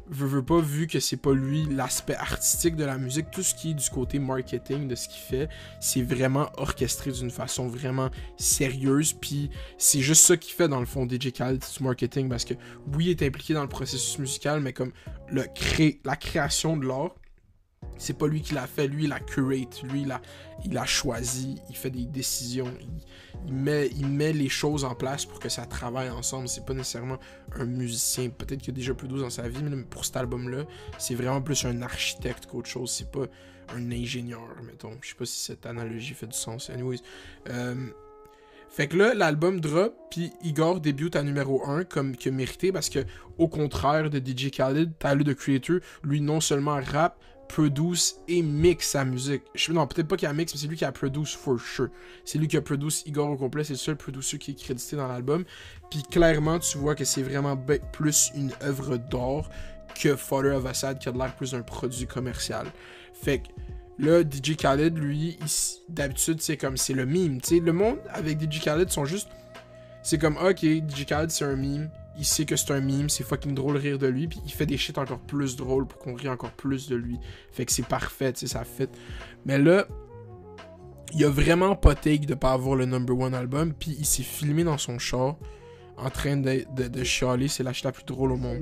veut, 0.09 0.27
veut 0.27 0.43
pas, 0.43 0.59
vu 0.59 0.87
que 0.87 0.99
c'est 0.99 1.17
pas 1.17 1.33
lui 1.33 1.65
l'aspect 1.65 2.15
artistique 2.15 2.75
de 2.75 2.85
la 2.85 2.97
musique, 2.97 3.31
tout 3.31 3.43
ce 3.43 3.53
qui 3.55 3.71
est 3.71 3.73
du 3.73 3.89
côté 3.89 4.19
marketing 4.19 4.87
de 4.87 4.95
ce 4.95 5.07
qu'il 5.07 5.21
fait, 5.21 5.49
c'est 5.79 6.01
vraiment 6.01 6.49
orchestré 6.57 7.11
d'une 7.11 7.31
façon 7.31 7.67
vraiment 7.67 8.09
sérieuse. 8.37 9.13
Puis 9.13 9.49
c'est 9.77 10.01
juste 10.01 10.25
ça 10.25 10.37
qu'il 10.37 10.53
fait 10.53 10.67
dans 10.67 10.79
le 10.79 10.85
fond 10.85 11.07
DJ 11.07 11.31
Khaled, 11.31 11.59
du 11.59 11.83
marketing, 11.83 12.29
parce 12.29 12.45
que 12.45 12.53
oui, 12.93 13.05
il 13.05 13.09
est 13.11 13.23
impliqué 13.23 13.53
dans 13.53 13.63
le 13.63 13.69
processus 13.69 14.17
musical, 14.19 14.61
mais 14.61 14.73
comme 14.73 14.91
le 15.29 15.45
cré 15.53 15.99
la 16.03 16.15
création 16.15 16.77
de 16.77 16.85
l'art, 16.85 17.15
c'est 17.97 18.17
pas 18.17 18.27
lui 18.27 18.41
qui 18.41 18.53
l'a 18.53 18.65
fait, 18.65 18.87
lui 18.87 19.03
il 19.05 19.11
a 19.11 19.19
curate, 19.19 19.83
lui 19.83 20.03
il 20.03 20.11
a, 20.11 20.21
il 20.65 20.77
a 20.77 20.85
choisi, 20.85 21.57
il 21.69 21.75
fait 21.75 21.89
des 21.89 22.05
décisions, 22.05 22.71
il, 23.45 23.53
met, 23.53 23.87
il 23.87 24.07
met 24.07 24.31
les 24.31 24.49
choses 24.49 24.85
en 24.85 24.95
place 24.95 25.25
pour 25.25 25.39
que 25.39 25.49
ça 25.49 25.65
travaille 25.65 26.09
ensemble. 26.09 26.47
C'est 26.47 26.65
pas 26.65 26.73
nécessairement 26.73 27.19
un 27.55 27.65
musicien, 27.65 28.29
peut-être 28.29 28.61
qu'il 28.61 28.73
y 28.73 28.75
a 28.75 28.79
déjà 28.79 28.93
plus 28.93 29.07
d'eau 29.07 29.19
dans 29.19 29.29
sa 29.29 29.47
vie, 29.47 29.61
mais 29.61 29.83
pour 29.83 30.05
cet 30.05 30.17
album-là, 30.17 30.65
c'est 30.97 31.15
vraiment 31.15 31.41
plus 31.41 31.65
un 31.65 31.81
architecte 31.81 32.45
qu'autre 32.45 32.69
chose. 32.69 32.91
C'est 32.91 33.11
pas 33.11 33.27
un 33.75 33.91
ingénieur, 33.91 34.55
mettons. 34.65 34.97
Je 35.01 35.09
sais 35.09 35.15
pas 35.15 35.25
si 35.25 35.39
cette 35.39 35.65
analogie 35.65 36.13
fait 36.13 36.27
du 36.27 36.37
sens. 36.37 36.69
Anyways. 36.69 37.01
Euh, 37.49 37.87
fait 38.69 38.87
que 38.87 38.97
là, 38.97 39.15
l'album 39.15 39.59
drop, 39.59 39.95
puis 40.11 40.31
Igor 40.43 40.79
débute 40.79 41.15
à 41.15 41.23
numéro 41.23 41.67
1 41.67 41.85
comme 41.85 42.15
que 42.15 42.29
mérité 42.29 42.71
parce 42.71 42.87
que, 42.87 42.99
au 43.39 43.47
contraire 43.47 44.11
de 44.11 44.19
DJ 44.19 44.51
Khaled, 44.51 44.91
Tyler 44.99 45.23
the 45.23 45.33
Creator, 45.33 45.79
lui 46.03 46.21
non 46.21 46.39
seulement 46.39 46.79
rap, 46.79 47.19
produce 47.49 48.17
et 48.27 48.41
mix 48.41 48.89
sa 48.89 49.03
musique. 49.03 49.41
Je, 49.55 49.73
non, 49.73 49.87
peut-être 49.87 50.07
pas 50.07 50.15
qu'il 50.15 50.27
a 50.27 50.33
mix, 50.33 50.53
mais 50.53 50.61
c'est 50.61 50.67
lui 50.67 50.77
qui 50.77 50.85
a 50.85 50.91
produce 50.91 51.35
for 51.35 51.59
sure. 51.59 51.89
C'est 52.23 52.37
lui 52.37 52.47
qui 52.47 52.55
a 52.55 52.61
produce 52.61 53.03
Igor 53.05 53.31
au 53.31 53.35
complet, 53.35 53.63
c'est 53.63 53.73
le 53.73 53.79
seul 53.79 53.97
producer 53.97 54.37
qui 54.37 54.51
est 54.51 54.53
crédité 54.53 54.95
dans 54.95 55.07
l'album. 55.07 55.43
Puis 55.89 56.03
clairement, 56.03 56.59
tu 56.59 56.77
vois 56.77 56.95
que 56.95 57.03
c'est 57.03 57.23
vraiment 57.23 57.57
plus 57.91 58.31
une 58.35 58.51
œuvre 58.61 58.97
d'art 58.97 59.49
que 59.99 60.15
Father 60.15 60.51
of 60.51 60.65
Assad 60.67 60.99
qui 60.99 61.09
a 61.09 61.11
de 61.11 61.17
l'air 61.17 61.35
plus 61.35 61.51
d'un 61.51 61.63
produit 61.63 62.05
commercial. 62.05 62.67
Fait 63.13 63.39
que 63.39 63.47
là, 63.97 64.21
DJ 64.21 64.55
Khaled, 64.55 64.97
lui, 64.97 65.37
d'habitude, 65.89 66.41
c'est 66.41 66.55
comme 66.55 66.77
c'est 66.77 66.93
le 66.93 67.07
meme. 67.07 67.41
Tu 67.41 67.55
sais, 67.55 67.59
le 67.59 67.73
monde 67.73 67.97
avec 68.13 68.39
DJ 68.39 68.61
Khaled 68.61 68.89
sont 68.91 69.05
juste. 69.05 69.27
C'est 70.03 70.19
comme, 70.19 70.37
ok, 70.37 70.59
DJ 70.61 71.05
Khaled, 71.05 71.31
c'est 71.31 71.45
un 71.45 71.55
meme. 71.55 71.89
Il 72.19 72.25
sait 72.25 72.45
que 72.45 72.55
c'est 72.55 72.71
un 72.71 72.81
meme, 72.81 73.09
c'est 73.09 73.23
fucking 73.23 73.55
drôle 73.55 73.75
de 73.75 73.79
rire 73.79 73.97
de 73.97 74.07
lui, 74.07 74.27
puis 74.27 74.39
il 74.45 74.51
fait 74.51 74.65
des 74.65 74.77
shit 74.77 74.97
encore 74.97 75.19
plus 75.19 75.55
drôles 75.55 75.87
pour 75.87 75.99
qu'on 75.99 76.13
rie 76.13 76.27
encore 76.27 76.51
plus 76.51 76.87
de 76.89 76.95
lui. 76.95 77.17
Fait 77.51 77.65
que 77.65 77.71
c'est 77.71 77.87
parfait, 77.87 78.33
tu 78.33 78.41
sais, 78.41 78.47
ça 78.47 78.65
fit. 78.65 78.89
Mais 79.45 79.57
là, 79.57 79.87
il 81.13 81.23
a 81.23 81.29
vraiment 81.29 81.75
pas 81.75 81.95
take 81.95 82.25
de 82.25 82.35
pas 82.35 82.51
avoir 82.51 82.75
le 82.75 82.85
number 82.85 83.17
one 83.17 83.33
album, 83.33 83.73
puis 83.73 83.95
il 83.97 84.05
s'est 84.05 84.23
filmé 84.23 84.63
dans 84.63 84.77
son 84.77 84.99
char 84.99 85.37
en 85.97 86.09
train 86.09 86.37
de, 86.37 86.65
de, 86.75 86.87
de 86.87 87.03
chialer, 87.03 87.47
c'est 87.47 87.63
la 87.63 87.73
shit 87.73 87.85
la 87.85 87.91
plus 87.91 88.03
drôle 88.05 88.33
au 88.33 88.37
monde. 88.37 88.59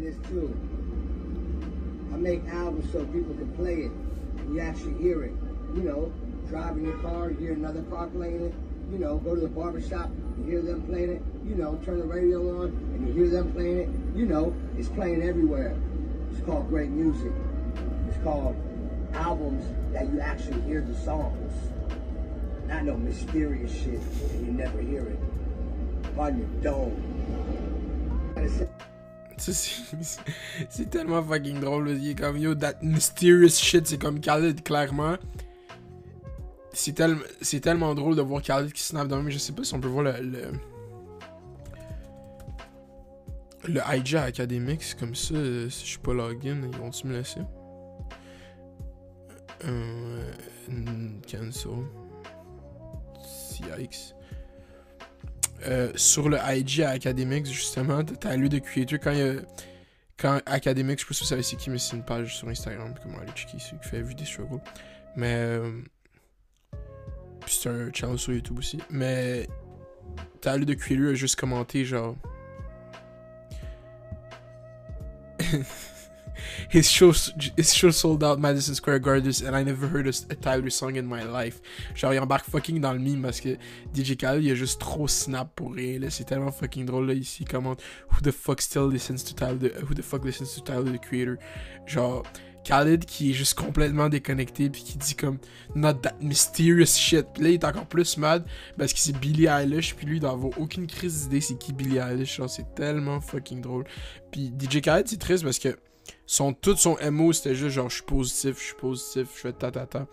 Driving 6.50 6.86
your 6.86 6.98
car, 7.02 7.30
hear 7.30 7.52
another 7.52 7.82
car 7.90 8.08
playing 8.08 8.46
it. 8.46 8.54
You 8.91 9.00
know, 9.00 9.17
go 9.17 9.36
to 9.36 9.41
the 9.41 9.48
barber 9.48 9.82
shop, 9.82 10.10
you 10.38 10.46
hear 10.46 10.62
them 10.62 10.82
playing 10.84 11.10
it. 11.10 11.22
You 11.46 11.56
know, 11.56 11.79
turn 11.84 12.00
the 12.00 12.06
radio 12.06 12.62
on 12.62 12.67
and 12.67 13.08
you 13.08 13.13
hear 13.13 13.29
them 13.29 13.51
playing 13.51 13.79
it. 13.79 13.89
You 14.15 14.25
know, 14.25 14.56
it's 14.77 14.88
playing 14.89 15.22
everywhere. 15.22 15.75
It's 16.32 16.41
called 16.46 16.70
great 16.70 16.89
music. 16.89 17.32
It's 18.08 18.17
called 18.24 18.56
albums 19.13 19.63
that 19.94 20.08
you 20.12 20.20
actually 20.20 20.62
hear 20.62 20.82
the 20.82 20.96
songs. 20.96 21.53
Not 22.67 22.86
no 22.86 22.98
mysterious 22.98 23.74
shit 23.74 24.01
and 24.32 24.46
you 24.46 24.53
never 24.53 24.79
hear 24.82 25.03
it. 25.03 25.20
On 26.17 26.38
your 26.38 26.48
dome. 26.62 27.03
C'est 29.38 30.89
tellement 30.89 31.24
fucking 31.24 31.60
drôle. 31.60 31.89
Il 31.89 32.10
est 32.10 32.15
comme 32.15 32.38
yo, 32.38 32.56
that 32.56 32.82
mysterious 32.82 33.60
shit. 33.60 33.86
C'est 33.86 33.98
comme 33.98 34.20
Khaled, 34.20 34.63
clairement. 34.63 35.17
C'est 36.79 36.96
c'est 37.41 37.60
tellement 37.60 37.96
drôle 37.96 38.15
de 38.15 38.22
voir 38.22 38.39
Khaled 38.39 38.72
qui 38.72 38.84
snap 38.84 39.07
dans 39.07 39.19
le. 39.19 39.31
Je 39.31 39.39
sais 39.39 39.51
pas 39.51 39.63
si 39.63 39.74
on 39.74 39.81
peut 39.81 39.88
voir 39.88 40.03
le. 40.03 40.12
Le, 40.22 40.51
le 43.67 43.81
IG 43.96 44.15
Academics 44.15 44.96
comme 45.00 45.15
ça. 45.15 45.34
euh, 45.34 45.69
Si 45.72 45.86
je 45.86 45.89
suis 45.89 45.98
pas 45.98 46.13
login, 46.13 46.62
ils 46.72 46.77
vont-tu 46.77 47.07
me 47.07 47.17
laisser? 47.17 47.41
Euh, 49.65 50.31
cancel. 51.29 51.72
Yikes. 53.79 54.13
Euh, 55.65 55.91
sur 55.96 56.29
le 56.29 56.38
IG 56.48 56.81
à 56.81 56.91
Academics, 56.91 57.48
justement, 57.48 58.03
t'as 58.03 58.36
lu 58.36 58.50
de 58.50 58.60
Creator 58.60 59.00
quand 59.01 59.12
il 59.13 59.17
y 59.17 59.22
a. 59.24 59.34
Quand 60.15 60.39
Academics, 60.46 61.00
je 61.00 61.05
sais 61.05 61.07
pas 61.07 61.13
si 61.15 61.24
vous 61.24 61.27
savez 61.29 61.41
c'est 61.43 61.55
qui, 61.55 61.72
mais 61.72 61.79
c'est 61.79 61.96
une 61.96 62.05
page 62.05 62.38
sur 62.38 62.48
Instagram, 62.50 62.93
comment 63.01 63.17
aller 63.17 63.31
c'est 63.36 63.48
qui 63.57 63.60
fait 63.89 64.01
vu 64.03 64.13
des 64.13 64.25
struggles. 64.25 64.62
Mais. 65.15 65.34
euh, 65.34 65.81
c'est 67.48 67.70
un 67.70 67.92
channel 67.94 68.18
sur 68.18 68.34
YouTube 68.34 68.60
aussi. 68.60 68.80
Mais. 68.89 69.48
Lu 70.56 70.66
de 70.66 70.75
Creator 70.75 71.10
a 71.10 71.13
juste 71.13 71.36
commenté, 71.36 71.84
genre. 71.84 72.16
his 76.70 76.89
show, 76.89 77.12
his 77.56 77.74
show 77.74 77.92
sold 77.92 78.24
out 78.24 78.39
Madison 78.39 78.75
Square 78.75 79.00
Garden 79.00 79.32
and 79.46 79.56
I 79.56 79.63
never 79.63 79.88
heard 79.88 80.08
a, 80.08 80.12
Tyler 80.12 80.70
song 80.70 80.96
in 80.98 81.08
my 81.08 81.24
life. 81.24 81.60
Genre, 81.96 82.13
il 82.13 82.20
embarque 82.20 82.46
fucking 82.46 82.80
dans 82.80 82.94
le 82.94 83.00
meme 83.00 83.22
parce 83.22 83.39
que 83.39 83.58
DJ 83.94 84.16
Khaled, 84.18 84.44
il 84.44 84.51
a 84.51 84.56
juste 84.56 84.80
trop 84.80 85.08
snap 85.08 85.54
pour 85.56 85.74
rien. 85.74 86.00
C'est 86.10 86.25
tellement 86.25 86.51
fucking 86.51 86.86
drôle 86.86 87.08
là 87.08 87.13
ici. 87.13 87.46
Comment 87.46 87.75
Who 88.12 88.22
the 88.22 88.32
fuck 88.32 88.62
still 88.62 88.89
listens 88.89 89.24
to 89.24 89.34
Tyler 89.34 89.58
the, 89.58 89.84
Who 89.84 89.94
the 89.94 90.04
fuck 90.04 90.24
listens 90.24 90.54
to 90.56 90.62
Tyler 90.62 90.92
the 90.92 91.01
Creator? 91.01 91.38
Genre, 91.86 92.24
Khaled 92.67 93.05
qui 93.05 93.31
est 93.31 93.33
juste 93.33 93.53
complètement 93.53 94.09
déconnecté 94.09 94.69
puis 94.69 94.83
qui 94.83 94.97
dit 94.97 95.15
comme 95.15 95.38
Not 95.75 95.93
that 95.95 96.15
mysterious 96.21 96.97
shit. 96.97 97.25
Puis 97.33 97.43
là, 97.43 97.50
il 97.50 97.53
est 97.53 97.65
encore 97.65 97.86
plus 97.86 98.17
mad 98.17 98.45
parce 98.77 98.93
que 98.93 99.00
c'est 99.00 99.17
Billie 99.17 99.47
Eilish. 99.47 99.95
Puis 99.95 100.05
lui, 100.05 100.17
il 100.17 100.25
avoir 100.25 100.59
aucune 100.59 100.88
crise 100.88 101.24
d'idée 101.24 101.41
c'est 101.41 101.57
qui 101.57 101.74
Billie 101.74 101.97
Eilish. 101.97 102.41
C'est 102.47 102.75
tellement 102.75 103.21
fucking 103.21 103.62
drôle. 103.62 103.86
Puis 104.31 104.51
DJ 104.59 104.81
Khaled, 104.81 105.07
c'est 105.07 105.19
triste 105.19 105.43
parce 105.43 105.59
que 105.59 105.77
son, 106.25 106.53
tout 106.53 106.75
son 106.75 106.97
MO, 107.12 107.31
c'était 107.33 107.55
juste 107.55 107.75
genre, 107.75 107.89
je 107.89 107.95
suis 107.95 108.03
positif, 108.03 108.59
je 108.59 108.63
suis 108.65 108.75
positif, 108.75 109.27
je 109.36 109.39
fais 109.39 109.53
ta 109.53 109.71
ta 109.71 109.86
ta. 109.86 110.07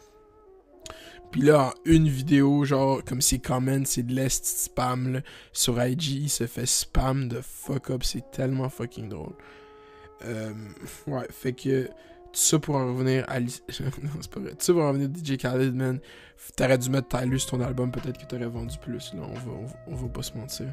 Puis 1.33 1.43
là, 1.43 1.71
en 1.71 1.73
une 1.85 2.09
vidéo, 2.09 2.65
genre, 2.65 3.03
comme 3.05 3.21
ses 3.21 3.41
comments, 3.41 3.85
c'est 3.85 4.05
de 4.05 4.15
l'est 4.15 4.45
spam, 4.45 5.15
là, 5.15 5.21
sur 5.53 5.83
IG, 5.83 6.05
il 6.05 6.29
se 6.29 6.47
fait 6.47 6.67
spam 6.67 7.29
de 7.29 7.41
fuck 7.41 7.91
up, 7.91 8.05
c'est 8.05 8.31
tellement 8.31 8.69
fucking 8.69 9.09
drôle. 9.09 9.35
Euh, 10.25 10.55
ouais, 11.09 11.27
fait 11.31 11.53
que, 11.53 11.89
ça 12.37 12.59
pour 12.59 12.77
en 12.77 12.87
revenir 12.87 13.25
à... 13.29 13.41
non, 13.41 13.49
c'est 14.21 14.31
pas 14.31 14.41
vrai. 14.41 14.53
Pour 14.55 14.83
en 14.83 14.89
revenir 14.89 15.09
à 15.09 15.19
DJ 15.19 15.37
Khaled, 15.37 15.75
man. 15.75 16.01
T'aurais 16.57 16.79
dû 16.79 16.91
mettre 16.91 17.09
Tyler 17.09 17.39
sur 17.39 17.51
ton 17.51 17.61
album, 17.61 17.91
peut-être 17.91 18.19
que 18.19 18.27
t'aurais 18.27 18.47
vendu 18.47 18.77
plus, 18.79 19.15
là, 19.15 19.23
on 19.23 19.35
va, 19.35 19.53
on 19.87 19.95
va, 19.95 20.09
pas 20.09 20.23
se 20.23 20.37
mentir. 20.37 20.67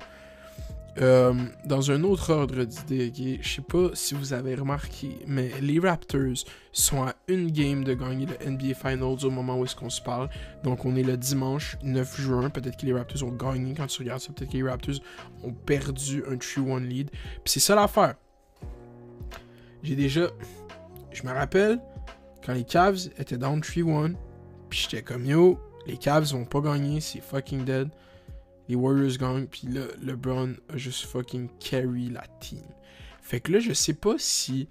Euh, 0.99 1.33
dans 1.63 1.89
un 1.89 2.03
autre 2.03 2.33
ordre 2.33 2.65
d'idée, 2.65 3.07
ok, 3.07 3.41
je 3.41 3.55
sais 3.55 3.61
pas 3.61 3.91
si 3.93 4.13
vous 4.13 4.33
avez 4.33 4.55
remarqué, 4.55 5.19
mais 5.25 5.49
les 5.61 5.79
Raptors 5.79 6.43
sont 6.73 7.03
à 7.03 7.15
une 7.29 7.49
game 7.49 7.85
de 7.85 7.93
gagner 7.93 8.25
le 8.25 8.51
NBA 8.51 8.73
Finals 8.73 9.23
au 9.23 9.29
moment 9.29 9.57
où 9.57 9.63
est-ce 9.63 9.75
qu'on 9.75 9.89
se 9.89 10.01
parle. 10.01 10.29
Donc 10.63 10.83
on 10.83 10.95
est 10.97 11.03
le 11.03 11.15
dimanche 11.15 11.77
9 11.83 12.19
juin. 12.19 12.49
Peut-être 12.49 12.77
que 12.77 12.85
les 12.85 12.93
Raptors 12.93 13.23
ont 13.23 13.31
gagné 13.31 13.73
quand 13.73 13.87
tu 13.87 14.01
regardes 14.01 14.19
ça. 14.19 14.33
Peut-être 14.33 14.51
que 14.51 14.57
les 14.57 14.67
Raptors 14.67 14.95
ont 15.43 15.53
perdu 15.53 16.23
un 16.29 16.35
3-1 16.35 16.85
lead. 16.85 17.09
Puis 17.09 17.45
c'est 17.45 17.61
ça 17.61 17.73
l'affaire. 17.73 18.15
J'ai 19.83 19.95
déjà. 19.95 20.27
Je 21.11 21.23
me 21.23 21.31
rappelle 21.31 21.79
quand 22.45 22.53
les 22.53 22.63
Cavs 22.63 23.09
étaient 23.17 23.37
down 23.37 23.59
3-1. 23.59 24.15
Puis 24.69 24.87
j'étais 24.89 25.03
comme 25.03 25.25
yo, 25.25 25.59
Les 25.85 25.97
Cavs 25.97 26.31
vont 26.31 26.45
pas 26.45 26.61
gagner, 26.61 27.01
c'est 27.01 27.21
fucking 27.21 27.65
dead. 27.65 27.89
Les 28.69 28.75
Warriors 28.75 29.17
gagnent, 29.17 29.47
puis 29.47 29.67
là, 29.67 29.81
LeBron 30.01 30.53
a 30.69 30.77
juste 30.77 31.05
fucking 31.05 31.49
carry 31.59 32.09
la 32.09 32.23
team. 32.39 32.61
Fait 33.21 33.39
que 33.39 33.51
là, 33.51 33.59
je 33.59 33.73
sais 33.73 33.93
pas 33.93 34.15
si. 34.17 34.69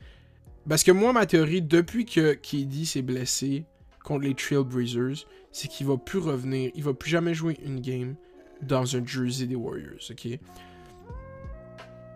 Parce 0.68 0.82
que 0.82 0.92
moi, 0.92 1.12
ma 1.12 1.26
théorie, 1.26 1.62
depuis 1.62 2.04
que 2.04 2.34
KD 2.34 2.84
s'est 2.84 3.02
blessé 3.02 3.64
contre 4.04 4.24
les 4.24 4.34
Trailblazers, 4.34 5.26
c'est 5.52 5.68
qu'il 5.68 5.86
va 5.86 5.96
plus 5.96 6.18
revenir. 6.18 6.70
Il 6.74 6.84
va 6.84 6.94
plus 6.94 7.10
jamais 7.10 7.34
jouer 7.34 7.58
une 7.64 7.80
game 7.80 8.14
dans 8.62 8.96
un 8.96 9.04
jersey 9.04 9.46
des 9.46 9.56
Warriors, 9.56 10.10
ok? 10.10 10.38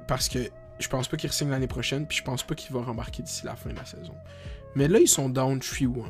Parce 0.07 0.29
que 0.29 0.51
je 0.79 0.89
pense 0.89 1.09
pas 1.09 1.17
qu'il 1.17 1.33
signe 1.33 1.51
l'année 1.51 1.67
prochaine, 1.67 2.07
puis 2.07 2.19
je 2.19 2.23
pense 2.23 2.43
pas 2.43 2.55
qu'il 2.55 2.75
va 2.75 2.83
rembarquer 2.83 3.23
d'ici 3.23 3.45
la 3.47 3.57
fin 3.57 3.71
de 3.71 3.77
la 3.77 3.85
saison. 3.85 4.15
Mais 4.75 4.89
là, 4.89 4.99
ils 4.99 5.09
sont 5.09 5.29
down 5.29 5.59
3-1. 5.59 6.05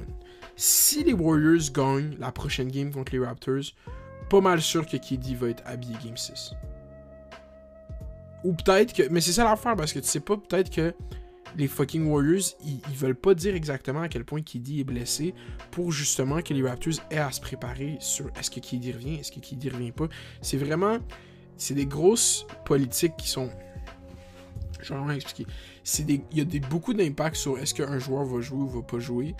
Si 0.56 1.04
les 1.04 1.12
Warriors 1.12 1.70
gagnent 1.72 2.16
la 2.18 2.32
prochaine 2.32 2.70
game 2.70 2.90
contre 2.90 3.12
les 3.12 3.24
Raptors, 3.24 3.64
pas 4.30 4.40
mal 4.40 4.60
sûr 4.60 4.86
que 4.86 4.96
KD 4.96 5.34
va 5.34 5.48
être 5.48 5.62
habillé 5.66 5.94
Game 6.04 6.16
6. 6.16 6.54
Ou 8.44 8.52
peut-être 8.52 8.92
que. 8.92 9.08
Mais 9.08 9.20
c'est 9.20 9.32
ça 9.32 9.44
l'affaire, 9.44 9.76
parce 9.76 9.92
que 9.92 9.98
tu 9.98 10.06
sais 10.06 10.20
pas, 10.20 10.36
peut-être 10.36 10.70
que 10.70 10.94
les 11.56 11.68
fucking 11.68 12.06
Warriors, 12.06 12.42
ils, 12.64 12.80
veulent 12.96 13.14
pas 13.14 13.34
dire 13.34 13.54
exactement 13.54 14.02
à 14.02 14.08
quel 14.08 14.24
point 14.24 14.42
KD 14.42 14.80
est 14.80 14.84
blessé 14.84 15.34
pour 15.70 15.92
justement 15.92 16.42
que 16.42 16.52
les 16.52 16.66
Raptors 16.66 16.94
aient 17.10 17.18
à 17.18 17.30
se 17.30 17.40
préparer 17.40 17.96
sur 18.00 18.30
est-ce 18.38 18.50
que 18.50 18.60
KD 18.60 18.92
revient, 18.92 19.14
est-ce 19.20 19.32
que 19.32 19.40
KD 19.40 19.72
revient 19.72 19.92
pas. 19.92 20.08
C'est 20.40 20.56
vraiment. 20.56 20.98
C'est 21.56 21.74
des 21.74 21.86
grosses 21.86 22.46
politiques 22.64 23.16
qui 23.16 23.28
sont. 23.28 23.50
Je 24.80 24.92
vais 24.92 24.98
vraiment 24.98 25.12
expliquer. 25.12 25.46
Il 26.08 26.20
y 26.32 26.40
a 26.40 26.44
des, 26.44 26.60
beaucoup 26.60 26.94
d'impact 26.94 27.36
sur 27.36 27.58
est-ce 27.58 27.74
qu'un 27.74 27.98
joueur 27.98 28.24
va 28.24 28.40
jouer 28.40 28.58
ou 28.58 28.68
va 28.68 28.82
pas 28.82 28.98
jouer. 28.98 29.34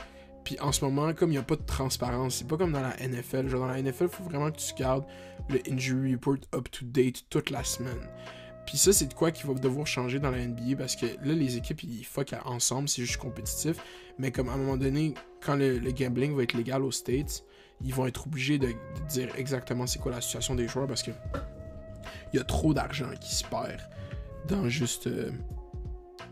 Puis 0.44 0.58
en 0.60 0.72
ce 0.72 0.84
moment, 0.84 1.14
comme 1.14 1.30
il 1.30 1.34
n'y 1.34 1.38
a 1.38 1.42
pas 1.42 1.56
de 1.56 1.62
transparence, 1.62 2.36
c'est 2.36 2.46
pas 2.46 2.56
comme 2.56 2.72
dans 2.72 2.82
la 2.82 2.96
NFL. 2.96 3.48
Genre 3.48 3.60
dans 3.60 3.66
la 3.66 3.80
NFL, 3.80 4.04
il 4.04 4.08
faut 4.08 4.24
vraiment 4.24 4.50
que 4.50 4.58
tu 4.58 4.74
gardes 4.74 5.04
le 5.48 5.60
injury 5.70 6.12
report 6.12 6.36
up 6.54 6.70
to 6.70 6.84
date 6.84 7.24
toute 7.30 7.50
la 7.50 7.64
semaine. 7.64 8.08
Puis 8.66 8.78
ça, 8.78 8.92
c'est 8.92 9.06
de 9.06 9.14
quoi 9.14 9.30
qui 9.30 9.46
va 9.46 9.54
devoir 9.54 9.86
changer 9.86 10.18
dans 10.18 10.30
la 10.30 10.46
NBA 10.46 10.76
parce 10.78 10.96
que 10.96 11.06
là, 11.06 11.34
les 11.34 11.56
équipes, 11.56 11.82
ils 11.82 12.04
fuck 12.04 12.34
ensemble, 12.44 12.88
c'est 12.88 13.02
juste 13.02 13.18
compétitif. 13.18 13.76
Mais 14.18 14.30
comme 14.30 14.48
à 14.48 14.52
un 14.52 14.56
moment 14.56 14.76
donné, 14.76 15.14
quand 15.42 15.56
le, 15.56 15.78
le 15.78 15.92
gambling 15.92 16.34
va 16.34 16.42
être 16.42 16.54
légal 16.54 16.82
aux 16.82 16.92
States, 16.92 17.44
ils 17.82 17.92
vont 17.92 18.06
être 18.06 18.26
obligés 18.26 18.58
de, 18.58 18.68
de 18.68 19.08
dire 19.08 19.28
exactement 19.36 19.86
c'est 19.86 19.98
quoi 19.98 20.12
la 20.12 20.20
situation 20.20 20.54
des 20.54 20.68
joueurs 20.68 20.86
parce 20.86 21.02
que 21.02 21.10
il 22.32 22.38
y 22.38 22.40
a 22.40 22.44
trop 22.44 22.74
d'argent 22.74 23.10
qui 23.20 23.34
se 23.34 23.44
perd 23.44 23.80
dans 24.48 24.68
juste 24.68 25.06
euh, 25.06 25.30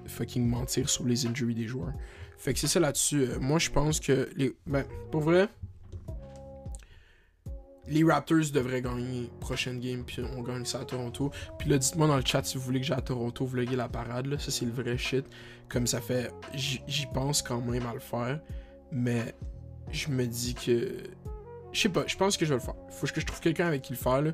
fucking 0.07 0.47
mentir 0.47 0.89
sur 0.89 1.05
les 1.05 1.27
injuries 1.27 1.55
des 1.55 1.67
joueurs. 1.67 1.93
Fait 2.39 2.53
que 2.53 2.59
c'est 2.59 2.67
ça 2.67 2.81
là-dessus. 2.81 3.23
Euh, 3.23 3.39
moi, 3.41 3.59
je 3.59 3.71
pense 3.71 4.01
que 4.01 4.29
les. 4.37 4.57
Ben, 4.67 4.85
pour 5.11 5.21
vrai, 5.21 5.49
les 7.87 8.05
Raptors 8.05 8.51
devraient 8.53 8.83
gagner 8.83 9.31
prochaine 9.41 9.81
game, 9.81 10.05
puis 10.05 10.23
on 10.37 10.43
gagne 10.43 10.65
ça 10.65 10.81
à 10.81 10.85
Toronto. 10.85 11.31
Puis 11.59 11.69
là, 11.69 11.79
dites-moi 11.79 12.07
dans 12.07 12.17
le 12.17 12.25
chat 12.25 12.43
si 12.43 12.59
vous 12.59 12.65
voulez 12.65 12.81
que 12.81 12.87
j'aille 12.87 12.99
à 12.99 13.03
Toronto 13.03 13.47
vlogger 13.47 13.77
la 13.77 13.89
parade. 13.89 14.27
Là. 14.27 14.39
Ça, 14.39 14.51
c'est 14.51 14.65
le 14.65 14.73
vrai 14.73 14.99
shit. 14.99 15.25
Comme 15.69 15.87
ça 15.87 16.01
fait. 16.01 16.33
J'y 16.55 17.07
pense 17.15 17.43
quand 17.43 17.61
même 17.61 17.87
à 17.87 17.95
le 17.95 18.01
faire. 18.01 18.41
Mais 18.91 19.35
je 19.91 20.09
me 20.09 20.27
dis 20.27 20.55
que. 20.55 20.97
Je 21.73 21.81
sais 21.81 21.89
pas, 21.89 22.05
je 22.07 22.17
pense 22.17 22.37
que 22.37 22.45
je 22.45 22.51
vais 22.51 22.61
le 22.61 22.65
faire. 22.65 22.75
Faut 22.91 23.07
que 23.07 23.21
je 23.21 23.27
trouve 23.27 23.41
quelqu'un 23.41 23.67
avec 23.67 23.83
qui 23.83 23.93
le 23.93 23.99
faire. 23.99 24.21
Là. 24.21 24.33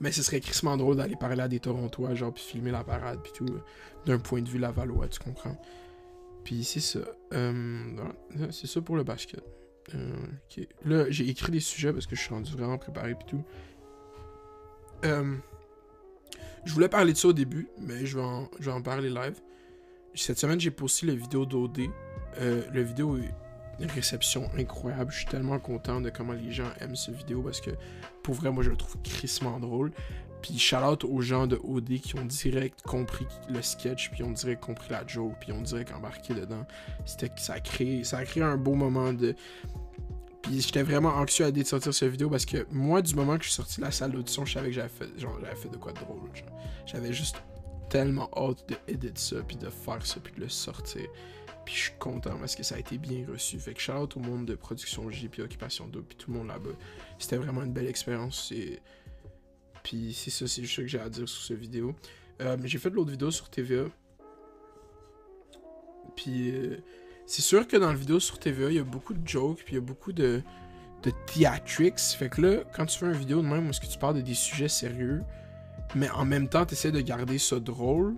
Mais 0.00 0.12
ce 0.12 0.22
serait 0.22 0.40
crissement 0.40 0.76
drôle 0.76 0.96
d'aller 0.96 1.16
parler 1.16 1.42
à 1.42 1.48
des 1.48 1.60
Torontois, 1.60 2.14
genre, 2.14 2.32
puis 2.32 2.42
filmer 2.42 2.70
la 2.70 2.84
parade, 2.84 3.20
puis 3.22 3.32
tout, 3.34 3.46
euh, 3.46 3.60
d'un 4.06 4.18
point 4.18 4.40
de 4.42 4.48
vue 4.48 4.58
Lavallois, 4.58 5.08
tu 5.08 5.18
comprends? 5.18 5.60
Puis 6.44 6.64
c'est 6.64 6.80
ça. 6.80 7.00
Euh, 7.34 7.84
c'est 8.50 8.66
ça 8.66 8.80
pour 8.80 8.96
le 8.96 9.02
basket. 9.02 9.42
Euh. 9.94 10.26
Là, 10.84 11.06
j'ai 11.10 11.28
écrit 11.28 11.50
des 11.50 11.60
sujets 11.60 11.92
parce 11.92 12.06
que 12.06 12.14
je 12.14 12.20
suis 12.20 12.32
rendu 12.32 12.52
vraiment 12.52 12.78
préparé, 12.78 13.14
puis 13.14 13.26
tout. 13.26 13.44
Je 16.64 16.74
voulais 16.74 16.88
parler 16.88 17.12
de 17.12 17.18
ça 17.18 17.28
au 17.28 17.32
début, 17.32 17.68
mais 17.80 18.04
je 18.04 18.18
vais 18.18 18.24
en, 18.24 18.48
je 18.60 18.66
vais 18.66 18.76
en 18.76 18.82
parler 18.82 19.08
live. 19.08 19.40
Cette 20.14 20.38
semaine, 20.38 20.60
j'ai 20.60 20.70
posté 20.70 21.06
la 21.06 21.14
vidéo 21.14 21.46
d'OD. 21.46 21.80
La 22.36 22.82
vidéo 22.82 23.16
une 23.80 23.90
réception 23.90 24.50
incroyable. 24.56 25.12
Je 25.12 25.18
suis 25.18 25.26
tellement 25.26 25.58
content 25.58 26.00
de 26.00 26.10
comment 26.10 26.32
les 26.32 26.50
gens 26.50 26.70
aiment 26.80 26.96
cette 26.96 27.14
vidéo 27.14 27.42
parce 27.42 27.60
que 27.60 27.70
pour 28.22 28.34
vrai, 28.34 28.50
moi 28.50 28.62
je 28.62 28.70
le 28.70 28.76
trouve 28.76 29.00
crissement 29.02 29.58
drôle. 29.60 29.92
Puis 30.42 30.58
shout 30.58 30.76
out 30.76 31.04
aux 31.04 31.20
gens 31.20 31.46
de 31.46 31.58
OD 31.62 32.00
qui 32.00 32.16
ont 32.16 32.24
direct 32.24 32.82
compris 32.82 33.26
le 33.48 33.60
sketch, 33.60 34.10
puis 34.10 34.22
ont 34.22 34.30
direct 34.30 34.62
compris 34.62 34.90
la 34.90 35.04
joke, 35.06 35.34
puis 35.40 35.52
ont 35.52 35.62
direct 35.62 35.92
embarqué 35.92 36.34
dedans. 36.34 36.64
C'était 37.06 37.30
ça 37.36 37.54
a 37.54 37.60
créé, 37.60 38.04
ça 38.04 38.18
a 38.18 38.24
créé 38.24 38.42
un 38.42 38.56
beau 38.56 38.74
moment 38.74 39.12
de. 39.12 39.34
Puis 40.42 40.60
j'étais 40.60 40.82
vraiment 40.82 41.10
anxieux 41.10 41.44
à 41.44 41.48
l'idée 41.48 41.62
de 41.62 41.66
sortir 41.66 41.92
cette 41.92 42.10
vidéo 42.10 42.30
parce 42.30 42.46
que 42.46 42.66
moi, 42.70 43.02
du 43.02 43.14
moment 43.14 43.36
que 43.36 43.42
je 43.42 43.48
suis 43.48 43.56
sorti 43.56 43.80
de 43.80 43.86
la 43.86 43.90
salle 43.90 44.12
d'audition, 44.12 44.44
je 44.44 44.54
savais 44.54 44.68
que 44.68 44.74
j'avais 44.74 44.88
fait, 44.88 45.06
fait 45.06 45.68
de 45.68 45.76
quoi 45.76 45.92
de 45.92 45.98
drôle. 45.98 46.30
J'avais 46.86 47.12
juste 47.12 47.36
tellement 47.90 48.30
hâte 48.36 48.68
de 48.68 48.76
éditer 48.86 49.20
ça, 49.20 49.36
puis 49.46 49.56
de 49.56 49.68
faire 49.68 50.04
ça, 50.06 50.20
puis 50.22 50.32
de 50.34 50.40
le 50.40 50.48
sortir. 50.48 51.08
Puis 51.68 51.76
je 51.76 51.82
suis 51.82 51.98
content 51.98 52.38
parce 52.38 52.56
que 52.56 52.62
ça 52.62 52.76
a 52.76 52.78
été 52.78 52.96
bien 52.96 53.26
reçu. 53.30 53.58
Fait 53.58 53.74
que 53.74 53.80
shout 53.80 53.92
out 53.92 54.16
au 54.16 54.20
monde 54.20 54.46
de 54.46 54.54
Production 54.54 55.10
J, 55.10 55.28
puis 55.28 55.42
Occupation 55.42 55.86
Double, 55.86 56.06
puis 56.06 56.16
tout 56.16 56.30
le 56.32 56.38
monde 56.38 56.48
là-bas. 56.48 56.70
C'était 57.18 57.36
vraiment 57.36 57.62
une 57.62 57.74
belle 57.74 57.88
expérience. 57.88 58.50
Puis 59.82 60.14
c'est 60.14 60.30
ça, 60.30 60.48
c'est 60.48 60.62
juste 60.62 60.76
ça 60.76 60.80
que 60.80 60.88
j'ai 60.88 60.98
à 60.98 61.10
dire 61.10 61.28
sur 61.28 61.42
cette 61.42 61.58
vidéo. 61.58 61.94
Euh, 62.40 62.56
j'ai 62.64 62.78
fait 62.78 62.88
de 62.88 62.94
l'autre 62.94 63.10
vidéo 63.10 63.30
sur 63.30 63.50
TVA. 63.50 63.84
Puis 66.16 66.52
euh, 66.52 66.78
c'est 67.26 67.42
sûr 67.42 67.68
que 67.68 67.76
dans 67.76 67.88
la 67.88 67.98
vidéo 67.98 68.18
sur 68.18 68.38
TVA, 68.38 68.70
il 68.70 68.76
y 68.76 68.78
a 68.78 68.82
beaucoup 68.82 69.12
de 69.12 69.28
jokes, 69.28 69.62
puis 69.62 69.74
il 69.74 69.74
y 69.74 69.78
a 69.78 69.82
beaucoup 69.82 70.14
de, 70.14 70.40
de 71.02 71.12
theatrics. 71.26 71.98
Fait 71.98 72.30
que 72.30 72.40
là, 72.40 72.64
quand 72.74 72.86
tu 72.86 72.98
fais 72.98 73.04
une 73.04 73.12
vidéo 73.12 73.42
de 73.42 73.46
même 73.46 73.66
où 73.66 73.70
est-ce 73.70 73.80
que 73.82 73.86
tu 73.86 73.98
parles 73.98 74.16
de 74.16 74.22
des 74.22 74.32
sujets 74.32 74.68
sérieux, 74.68 75.20
mais 75.94 76.08
en 76.08 76.24
même 76.24 76.48
temps, 76.48 76.64
tu 76.64 76.72
essaies 76.72 76.92
de 76.92 77.00
garder 77.02 77.36
ça 77.36 77.60
drôle, 77.60 78.16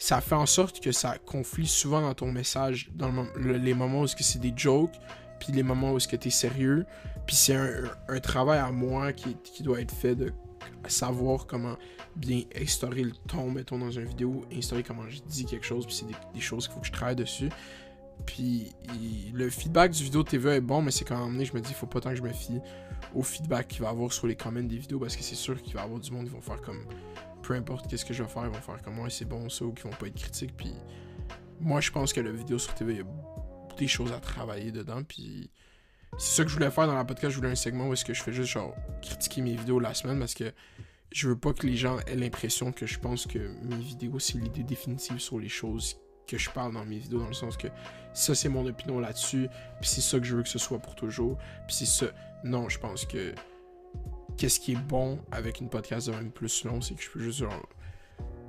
ça 0.00 0.22
fait 0.22 0.34
en 0.34 0.46
sorte 0.46 0.80
que 0.80 0.92
ça 0.92 1.18
conflit 1.18 1.66
souvent 1.66 2.00
dans 2.00 2.14
ton 2.14 2.32
message, 2.32 2.90
dans 2.94 3.12
les 3.36 3.74
moments 3.74 4.00
où 4.00 4.06
c'est 4.06 4.38
des 4.38 4.54
jokes, 4.56 4.98
puis 5.38 5.52
les 5.52 5.62
moments 5.62 5.92
où 5.92 5.98
est-ce 5.98 6.08
que 6.08 6.16
tu 6.16 6.28
es 6.28 6.30
sérieux. 6.30 6.86
Puis 7.26 7.36
c'est 7.36 7.54
un, 7.54 8.20
travail 8.20 8.58
à 8.58 8.72
moi 8.72 9.12
qui, 9.12 9.36
doit 9.62 9.78
être 9.78 9.94
fait 9.94 10.14
de 10.14 10.32
savoir 10.88 11.46
comment 11.46 11.76
bien 12.16 12.44
instaurer 12.58 13.04
le 13.04 13.12
ton, 13.28 13.50
mettons, 13.50 13.78
dans 13.78 13.90
une 13.90 14.06
vidéo, 14.06 14.42
instaurer 14.56 14.82
comment 14.82 15.06
je 15.06 15.20
dis 15.20 15.44
quelque 15.44 15.66
chose, 15.66 15.84
puis 15.84 15.94
c'est 15.94 16.06
des, 16.06 16.40
choses 16.40 16.66
qu'il 16.66 16.74
faut 16.74 16.80
que 16.80 16.86
je 16.86 16.92
travaille 16.92 17.16
dessus. 17.16 17.50
Puis 18.24 18.72
le 19.34 19.50
feedback 19.50 19.90
du 19.90 20.04
vidéo 20.04 20.22
TV 20.22 20.52
est 20.52 20.60
bon, 20.62 20.80
mais 20.80 20.92
c'est 20.92 21.04
quand 21.04 21.28
même 21.28 21.44
je 21.44 21.52
me 21.52 21.60
dis, 21.60 21.74
faut 21.74 21.86
pas 21.86 22.00
tant 22.00 22.10
que 22.10 22.16
je 22.16 22.22
me 22.22 22.32
fie 22.32 22.58
au 23.14 23.22
feedback 23.22 23.68
qu'il 23.68 23.82
va 23.82 23.90
avoir 23.90 24.14
sur 24.14 24.26
les 24.26 24.34
comments 24.34 24.62
des 24.62 24.78
vidéos, 24.78 24.98
parce 24.98 25.14
que 25.14 25.22
c'est 25.22 25.34
sûr 25.34 25.60
qu'il 25.60 25.74
va 25.74 25.82
y 25.82 25.84
avoir 25.84 26.00
du 26.00 26.10
monde 26.10 26.24
qui 26.24 26.30
vont 26.30 26.40
faire 26.40 26.62
comme, 26.62 26.86
peu 27.42 27.54
importe 27.54 27.88
qu'est-ce 27.88 28.04
que 28.04 28.14
je 28.14 28.22
vais 28.22 28.28
faire, 28.28 28.44
ils 28.44 28.50
vont 28.50 28.60
faire 28.60 28.80
comme, 28.82 28.98
ouais, 29.00 29.10
c'est 29.10 29.24
bon 29.24 29.48
ça, 29.48 29.64
ou 29.64 29.72
qui 29.72 29.82
vont 29.82 29.90
pas 29.90 30.06
être 30.06 30.16
critiques, 30.16 30.56
puis 30.56 30.72
moi, 31.60 31.80
je 31.80 31.90
pense 31.90 32.12
que 32.12 32.20
la 32.20 32.32
vidéo 32.32 32.58
sur 32.58 32.74
TV, 32.74 32.94
il 32.94 32.98
y 32.98 33.02
a 33.02 33.76
des 33.76 33.88
choses 33.88 34.12
à 34.12 34.20
travailler 34.20 34.72
dedans, 34.72 35.02
puis 35.02 35.50
c'est 36.18 36.36
ça 36.36 36.44
que 36.44 36.50
je 36.50 36.54
voulais 36.54 36.70
faire 36.70 36.86
dans 36.86 36.94
la 36.94 37.04
podcast, 37.04 37.32
je 37.32 37.36
voulais 37.36 37.50
un 37.50 37.56
segment 37.56 37.88
où 37.88 37.92
est-ce 37.92 38.04
que 38.04 38.14
je 38.14 38.22
fais 38.22 38.32
juste, 38.32 38.50
genre, 38.50 38.74
critiquer 39.02 39.42
mes 39.42 39.54
vidéos 39.54 39.78
la 39.78 39.94
semaine, 39.94 40.18
parce 40.18 40.34
que 40.34 40.52
je 41.12 41.28
veux 41.28 41.38
pas 41.38 41.52
que 41.52 41.66
les 41.66 41.76
gens 41.76 41.98
aient 42.06 42.16
l'impression 42.16 42.72
que 42.72 42.86
je 42.86 42.98
pense 42.98 43.26
que 43.26 43.38
mes 43.64 43.76
vidéos, 43.76 44.18
c'est 44.18 44.38
l'idée 44.38 44.62
définitive 44.62 45.18
sur 45.18 45.38
les 45.38 45.48
choses 45.48 45.96
que 46.26 46.38
je 46.38 46.48
parle 46.50 46.74
dans 46.74 46.84
mes 46.84 46.98
vidéos, 46.98 47.18
dans 47.18 47.28
le 47.28 47.34
sens 47.34 47.56
que 47.56 47.66
ça, 48.12 48.34
c'est 48.34 48.48
mon 48.48 48.66
opinion 48.66 49.00
là-dessus, 49.00 49.48
puis 49.80 49.88
c'est 49.88 50.00
ça 50.00 50.18
que 50.18 50.24
je 50.24 50.36
veux 50.36 50.42
que 50.42 50.48
ce 50.48 50.58
soit 50.58 50.78
pour 50.78 50.94
toujours, 50.94 51.36
puis 51.66 51.76
c'est 51.76 51.86
ça. 51.86 52.06
Non, 52.44 52.68
je 52.68 52.78
pense 52.78 53.04
que 53.04 53.34
qu'est-ce 54.40 54.58
qui 54.58 54.72
est 54.72 54.82
bon 54.88 55.18
avec 55.30 55.60
une 55.60 55.68
podcast 55.68 56.06
de 56.06 56.12
même 56.14 56.30
plus 56.30 56.64
long, 56.64 56.80
c'est 56.80 56.94
que 56.94 57.02
je 57.02 57.10
peux 57.10 57.20
juste, 57.20 57.40
genre... 57.40 57.68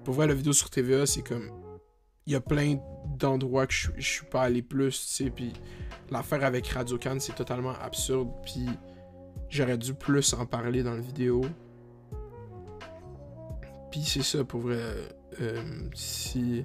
Pour 0.05 0.13
voir 0.13 0.25
la 0.25 0.33
vidéo 0.33 0.53
sur 0.53 0.69
TVA, 0.69 1.05
c'est 1.05 1.21
comme... 1.21 1.51
Il 2.25 2.31
y 2.31 2.35
a 2.37 2.39
plein 2.39 2.77
d'endroits 3.17 3.67
que 3.67 3.73
je, 3.73 3.89
je 3.97 4.07
suis 4.07 4.25
pas 4.25 4.43
allé 4.43 4.61
plus, 4.61 4.97
tu 5.01 5.23
sais, 5.25 5.29
puis 5.29 5.51
l'affaire 6.09 6.45
avec 6.45 6.65
Radio 6.67 6.97
Can, 6.97 7.17
c'est 7.19 7.35
totalement 7.35 7.73
absurde, 7.81 8.29
puis 8.45 8.67
j'aurais 9.49 9.77
dû 9.77 9.93
plus 9.93 10.33
en 10.33 10.45
parler 10.45 10.81
dans 10.81 10.93
la 10.93 11.01
vidéo. 11.01 11.41
Puis 13.91 14.03
c'est 14.05 14.23
ça, 14.23 14.45
pour 14.45 14.61
vrai. 14.61 14.79
euh, 15.41 15.61
si. 15.93 16.63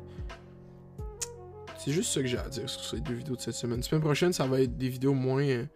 C'est 1.78 1.90
juste 1.90 2.12
ça 2.12 2.20
que 2.20 2.28
j'ai 2.28 2.38
à 2.38 2.48
dire 2.48 2.70
sur 2.70 2.84
ces 2.84 3.00
deux 3.00 3.14
vidéos 3.14 3.34
de 3.34 3.40
cette 3.40 3.54
semaine. 3.54 3.78
La 3.78 3.82
semaine 3.82 4.02
prochaine, 4.02 4.32
ça 4.32 4.46
va 4.46 4.60
être 4.60 4.76
des 4.76 4.88
vidéos 4.88 5.14
moins. 5.14 5.66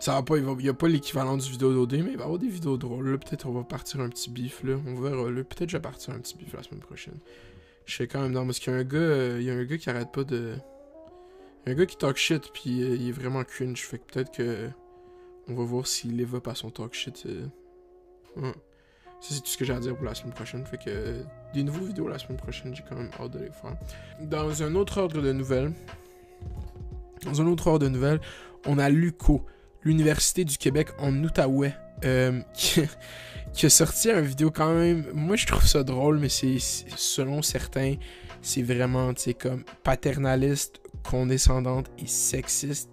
Ça 0.00 0.14
va 0.14 0.22
pas. 0.22 0.36
Il 0.36 0.44
va- 0.44 0.54
il 0.58 0.66
y 0.66 0.68
a 0.68 0.74
pas 0.74 0.88
l'équivalent 0.88 1.36
du 1.36 1.48
vidéo 1.50 1.72
d'OD, 1.72 1.92
mais 1.92 1.98
il 2.12 2.16
va 2.16 2.22
y 2.22 2.24
avoir 2.24 2.38
des 2.38 2.48
vidéos 2.48 2.76
drôles. 2.76 3.08
Là, 3.10 3.18
peut-être 3.18 3.46
on 3.46 3.52
va 3.52 3.62
partir 3.62 4.00
un 4.00 4.08
petit 4.08 4.30
bif, 4.30 4.62
là. 4.64 4.76
On 4.86 4.94
verra, 5.00 5.30
là. 5.30 5.44
Peut-être 5.44 5.70
je 5.70 5.76
vais 5.76 5.82
partir 5.82 6.12
un 6.14 6.18
petit 6.18 6.36
bif 6.36 6.52
la 6.52 6.62
semaine 6.62 6.80
prochaine. 6.80 7.18
Je 7.86 7.94
fais 7.96 8.06
quand 8.06 8.20
même 8.22 8.32
dans. 8.32 8.44
Parce 8.44 8.58
qu'il 8.58 8.72
y 8.72 8.76
a 8.76 8.78
un 8.78 8.84
gars. 8.84 8.98
euh, 8.98 9.36
il 9.40 9.46
y 9.46 9.50
a 9.50 9.54
un 9.54 9.64
gars 9.64 9.78
qui 9.78 9.88
arrête 9.90 10.10
pas 10.12 10.24
de. 10.24 10.54
Il 11.66 11.68
y 11.68 11.72
a 11.72 11.72
un 11.74 11.78
gars 11.78 11.86
qui 11.86 11.96
talk 11.96 12.16
shit, 12.16 12.50
puis 12.52 12.82
euh, 12.82 12.96
il 12.96 13.08
est 13.08 13.12
vraiment 13.12 13.42
cringe. 13.44 13.80
Fait 13.82 13.98
que 13.98 14.04
peut-être 14.12 14.32
que. 14.32 14.68
On 15.48 15.54
va 15.54 15.62
voir 15.64 15.86
s'il 15.86 16.20
up 16.34 16.48
à 16.48 16.54
son 16.54 16.70
talk 16.70 16.94
shit. 16.94 17.24
euh. 17.26 17.46
Ça, 18.36 19.34
c'est 19.34 19.40
tout 19.40 19.46
ce 19.46 19.56
que 19.56 19.64
j'ai 19.64 19.72
à 19.72 19.80
dire 19.80 19.94
pour 19.96 20.04
la 20.04 20.14
semaine 20.14 20.34
prochaine. 20.34 20.66
Fait 20.66 20.76
que 20.78 21.22
des 21.54 21.62
nouveaux 21.62 21.84
vidéos 21.84 22.08
la 22.08 22.18
semaine 22.18 22.36
prochaine, 22.36 22.74
j'ai 22.74 22.82
quand 22.88 22.96
même 22.96 23.10
hâte 23.20 23.30
de 23.32 23.38
les 23.38 23.50
faire. 23.50 23.76
Dans 24.22 24.62
un 24.62 24.74
autre 24.74 24.98
ordre 24.98 25.22
de 25.22 25.32
nouvelles, 25.32 25.72
dans 27.24 27.40
un 27.40 27.46
autre 27.46 27.66
ordre 27.68 27.84
de 27.86 27.90
nouvelles, 27.90 28.20
on 28.66 28.78
a 28.78 28.88
Luco 28.90 29.44
l'Université 29.84 30.44
du 30.44 30.56
Québec 30.58 30.88
en 30.98 31.12
Outaouais, 31.22 31.74
euh, 32.04 32.40
qui, 33.52 33.66
a 33.66 33.70
sorti 33.70 34.10
une 34.10 34.20
vidéo 34.20 34.50
quand 34.50 34.74
même. 34.74 35.06
Moi, 35.12 35.36
je 35.36 35.46
trouve 35.46 35.66
ça 35.66 35.82
drôle, 35.84 36.18
mais 36.18 36.28
c'est 36.28 36.58
selon 36.58 37.42
certains, 37.42 37.94
c'est 38.42 38.62
vraiment, 38.62 39.12
comme 39.40 39.64
paternaliste, 39.82 40.80
condescendante 41.02 41.86
et 41.98 42.06
sexiste. 42.06 42.90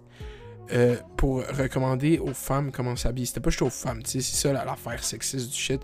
euh, 0.72 0.96
pour 1.16 1.44
recommander 1.48 2.18
aux 2.18 2.32
femmes 2.32 2.70
comment 2.72 2.96
s'habiller. 2.96 3.26
C'était 3.26 3.40
pas 3.40 3.50
juste 3.50 3.62
aux 3.62 3.68
femmes, 3.68 4.00
c'est 4.06 4.22
ça 4.22 4.52
la- 4.54 4.64
l'affaire 4.64 5.02
sexiste 5.04 5.50
du 5.50 5.56
shit. 5.56 5.80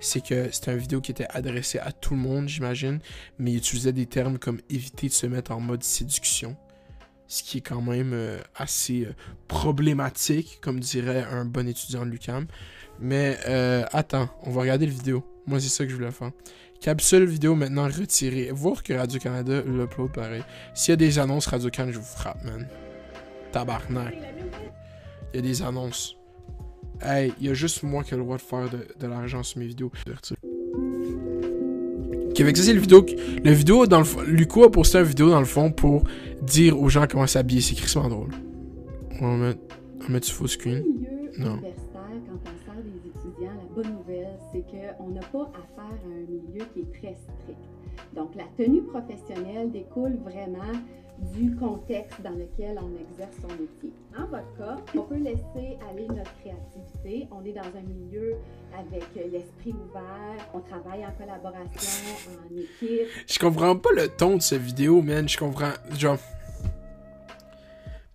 C'est 0.00 0.24
que 0.24 0.50
c'était 0.50 0.72
une 0.72 0.78
vidéo 0.78 1.00
qui 1.00 1.12
était 1.12 1.28
adressée 1.30 1.78
à 1.78 1.92
tout 1.92 2.14
le 2.14 2.20
monde, 2.20 2.48
j'imagine, 2.48 2.98
mais 3.38 3.52
il 3.52 3.58
utilisait 3.58 3.92
des 3.92 4.06
termes 4.06 4.38
comme 4.38 4.60
éviter 4.68 5.06
de 5.08 5.12
se 5.12 5.26
mettre 5.26 5.52
en 5.52 5.60
mode 5.60 5.84
séduction. 5.84 6.56
Ce 7.32 7.42
qui 7.42 7.58
est 7.58 7.60
quand 7.62 7.80
même 7.80 8.12
euh, 8.12 8.38
assez 8.56 9.06
euh, 9.06 9.14
problématique, 9.48 10.58
comme 10.60 10.80
dirait 10.80 11.24
un 11.32 11.46
bon 11.46 11.66
étudiant 11.66 12.04
de 12.04 12.10
l'UQAM. 12.10 12.46
Mais 13.00 13.38
euh, 13.48 13.86
attends, 13.90 14.28
on 14.42 14.50
va 14.50 14.60
regarder 14.60 14.84
la 14.84 14.92
vidéo. 14.92 15.24
Moi, 15.46 15.58
c'est 15.58 15.70
ça 15.70 15.84
que 15.84 15.90
je 15.90 15.96
voulais 15.96 16.10
faire. 16.10 16.32
Capsule 16.82 17.24
vidéo 17.24 17.54
maintenant 17.54 17.84
retirée. 17.84 18.50
Voir 18.52 18.82
que 18.82 18.92
Radio-Canada 18.92 19.62
l'upload 19.62 20.12
pareil. 20.12 20.44
S'il 20.74 20.92
y 20.92 20.92
a 20.92 20.96
des 20.96 21.18
annonces 21.18 21.46
Radio-Can, 21.46 21.90
je 21.90 22.00
vous 22.00 22.04
frappe, 22.04 22.44
man. 22.44 22.68
Tabarnak. 23.50 24.14
Il 25.32 25.36
y 25.36 25.38
a 25.38 25.40
des 25.42 25.62
annonces. 25.62 26.18
Hey, 27.00 27.32
il 27.40 27.46
y 27.46 27.48
a 27.48 27.54
juste 27.54 27.82
moi 27.82 28.04
qui 28.04 28.12
ai 28.12 28.18
le 28.18 28.24
droit 28.24 28.36
de 28.36 28.42
faire 28.42 28.68
de, 28.68 28.86
de 29.00 29.06
l'argent 29.06 29.42
sur 29.42 29.58
mes 29.58 29.66
vidéos. 29.68 29.90
Fait 32.44 32.52
que 32.52 32.58
ça, 32.58 32.64
c'est 32.64 32.74
le 32.74 32.80
vidéo. 32.80 33.04
Le 33.44 33.52
vidéo, 33.52 33.86
dans 33.86 33.98
le 33.98 34.04
fond. 34.04 34.20
Luco 34.26 34.64
a 34.64 34.70
posté 34.70 34.98
une 34.98 35.04
vidéo 35.04 35.30
dans 35.30 35.40
le 35.40 35.46
fond 35.46 35.70
pour 35.70 36.04
dire 36.42 36.80
aux 36.80 36.88
gens 36.88 37.06
comment 37.08 37.26
s'habiller. 37.26 37.60
C'est 37.60 37.74
crissement 37.74 38.08
drôle. 38.08 38.30
On 39.20 39.36
va 39.38 39.46
mettre, 39.46 39.60
on 40.00 40.04
va 40.04 40.08
mettre 40.10 40.26
du 40.26 40.32
full 40.32 40.48
screen. 40.48 40.82
Non. 41.38 41.58
quand 41.60 42.00
on 42.30 42.82
des 42.82 43.08
étudiants, 43.08 43.52
la 43.56 43.74
bonne 43.74 43.92
nouvelle, 43.94 44.38
c'est 44.52 44.62
qu'on 44.62 45.10
n'a 45.10 45.20
pas 45.20 45.50
affaire 45.54 45.98
à 46.04 46.08
un 46.08 46.26
milieu 46.28 46.64
qui 46.74 46.80
est 46.80 46.92
très 47.00 47.14
strict. 47.14 47.58
Donc, 48.14 48.34
la 48.36 48.44
tenue 48.56 48.82
professionnelle 48.82 49.70
découle 49.70 50.18
vraiment 50.24 50.72
du 51.34 51.54
contexte 51.56 52.20
dans 52.22 52.30
lequel 52.30 52.78
on 52.78 52.90
exerce 52.98 53.36
son 53.40 53.48
métier. 53.48 53.92
En 54.18 54.26
votre 54.26 54.56
cas, 54.58 54.76
on 54.96 55.02
peut 55.02 55.16
laisser 55.16 55.78
aller 55.88 56.06
notre 56.08 56.32
créativité. 56.40 57.28
On 57.30 57.44
est 57.44 57.52
dans 57.52 57.62
un 57.62 57.82
milieu 57.82 58.36
avec 58.76 59.04
l'esprit 59.14 59.72
ouvert, 59.72 60.48
on 60.52 60.60
travaille 60.60 61.04
en 61.06 61.12
collaboration, 61.12 62.14
en 62.28 62.56
équipe. 62.56 63.08
Je 63.28 63.38
comprends 63.38 63.76
pas 63.76 63.90
le 63.94 64.08
ton 64.08 64.36
de 64.36 64.42
cette 64.42 64.62
vidéo, 64.62 65.02
man. 65.02 65.28
Je 65.28 65.38
comprends. 65.38 65.72
Genre. 65.96 66.18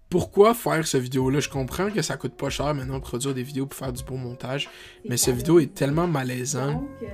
Pourquoi 0.10 0.54
faire 0.54 0.88
cette 0.88 1.02
vidéo-là? 1.02 1.42
Je 1.42 1.50
comprends 1.50 1.92
que 1.92 2.02
ça 2.02 2.16
coûte 2.16 2.36
pas 2.36 2.50
cher 2.50 2.74
maintenant 2.74 3.02
produire 3.02 3.34
des 3.34 3.44
vidéos 3.44 3.66
pour 3.66 3.78
faire 3.78 3.92
du 3.92 4.04
beau 4.04 4.16
montage. 4.16 4.70
Mais 5.08 5.18
cette 5.18 5.36
vidéo 5.36 5.60
est 5.60 5.74
tellement 5.74 6.08
malaisante. 6.08 6.76
Donc, 6.76 6.90
euh, 7.04 7.08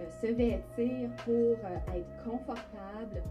euh, 0.00 0.04
se 0.20 0.32
vêtir 0.32 1.10
pour 1.24 1.34
euh, 1.34 1.96
être 1.96 2.24
confortable, 2.24 3.22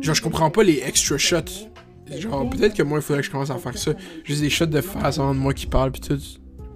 Genre, 0.00 0.14
je 0.14 0.22
comprends 0.22 0.50
pas 0.50 0.62
les 0.62 0.82
extra 0.84 1.18
shots. 1.18 1.68
Genre, 2.18 2.48
peut-être 2.50 2.74
que 2.74 2.82
moi, 2.82 2.98
il 2.98 3.02
faudrait 3.02 3.22
que 3.22 3.26
je 3.26 3.30
commence 3.30 3.50
à 3.50 3.58
faire 3.58 3.76
ça. 3.78 3.92
Juste 4.24 4.42
des 4.42 4.50
shots 4.50 4.66
de 4.66 4.80
face 4.80 5.18
avant 5.18 5.34
de 5.34 5.38
moi 5.38 5.54
qui 5.54 5.66
parle, 5.66 5.92
puis 5.92 6.00
tout. 6.00 6.18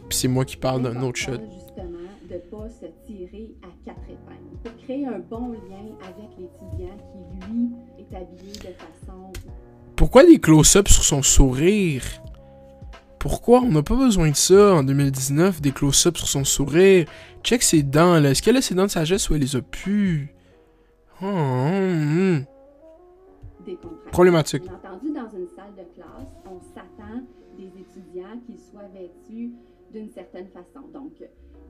Puis 0.08 0.18
c'est 0.18 0.28
moi 0.28 0.44
qui 0.44 0.56
parle 0.56 0.82
d'un 0.82 1.02
autre 1.02 1.18
shot. 1.18 1.32
important, 1.32 1.52
justement, 1.52 1.98
de 2.30 2.36
pas 2.50 2.68
se 2.68 2.86
tirer 3.06 3.50
à 3.62 3.68
quatre 3.84 4.04
épingles. 4.04 4.56
Pour 4.62 4.76
créer 4.84 5.06
un 5.06 5.18
bon 5.18 5.52
lien 5.52 5.84
avec 6.02 6.30
l'étudiant 6.38 6.96
qui, 7.12 7.48
lui, 7.50 7.70
est 7.98 8.16
habillé 8.16 8.52
de 8.52 8.74
façon 8.74 9.32
Pourquoi 9.96 10.24
des 10.24 10.38
close-ups 10.38 10.92
sur 10.92 11.04
son 11.04 11.22
sourire? 11.22 12.04
Pourquoi? 13.18 13.60
On 13.62 13.72
n'a 13.72 13.82
pas 13.82 13.96
besoin 13.96 14.30
de 14.30 14.36
ça 14.36 14.74
en 14.74 14.84
2019, 14.84 15.60
des 15.60 15.72
close-ups 15.72 16.18
sur 16.18 16.28
son 16.28 16.44
sourire. 16.44 17.06
Check 17.42 17.62
ses 17.62 17.82
dents, 17.82 18.20
là. 18.20 18.30
Est-ce 18.30 18.42
qu'elle 18.42 18.56
a 18.56 18.62
ses 18.62 18.74
dents 18.74 18.86
de 18.86 18.90
sagesse 18.90 19.28
ou 19.28 19.34
elle 19.34 19.40
les 19.40 19.56
a 19.56 19.60
pu? 19.60 20.35
Hum, 21.22 21.28
hum. 21.28 22.44
Problématique. 24.12 24.62
Bien 24.62 24.74
entendu, 24.74 25.12
dans 25.12 25.28
une 25.36 25.48
salle 25.56 25.74
de 25.76 25.84
classe, 25.94 26.32
on 26.46 26.60
s'attend 26.74 27.22
des 27.56 27.66
étudiants 27.80 28.38
qu'ils 28.46 28.60
soient 28.60 28.88
vêtus 28.94 29.52
d'une 29.92 30.10
certaine 30.10 30.48
façon. 30.48 30.86
Donc, 30.92 31.12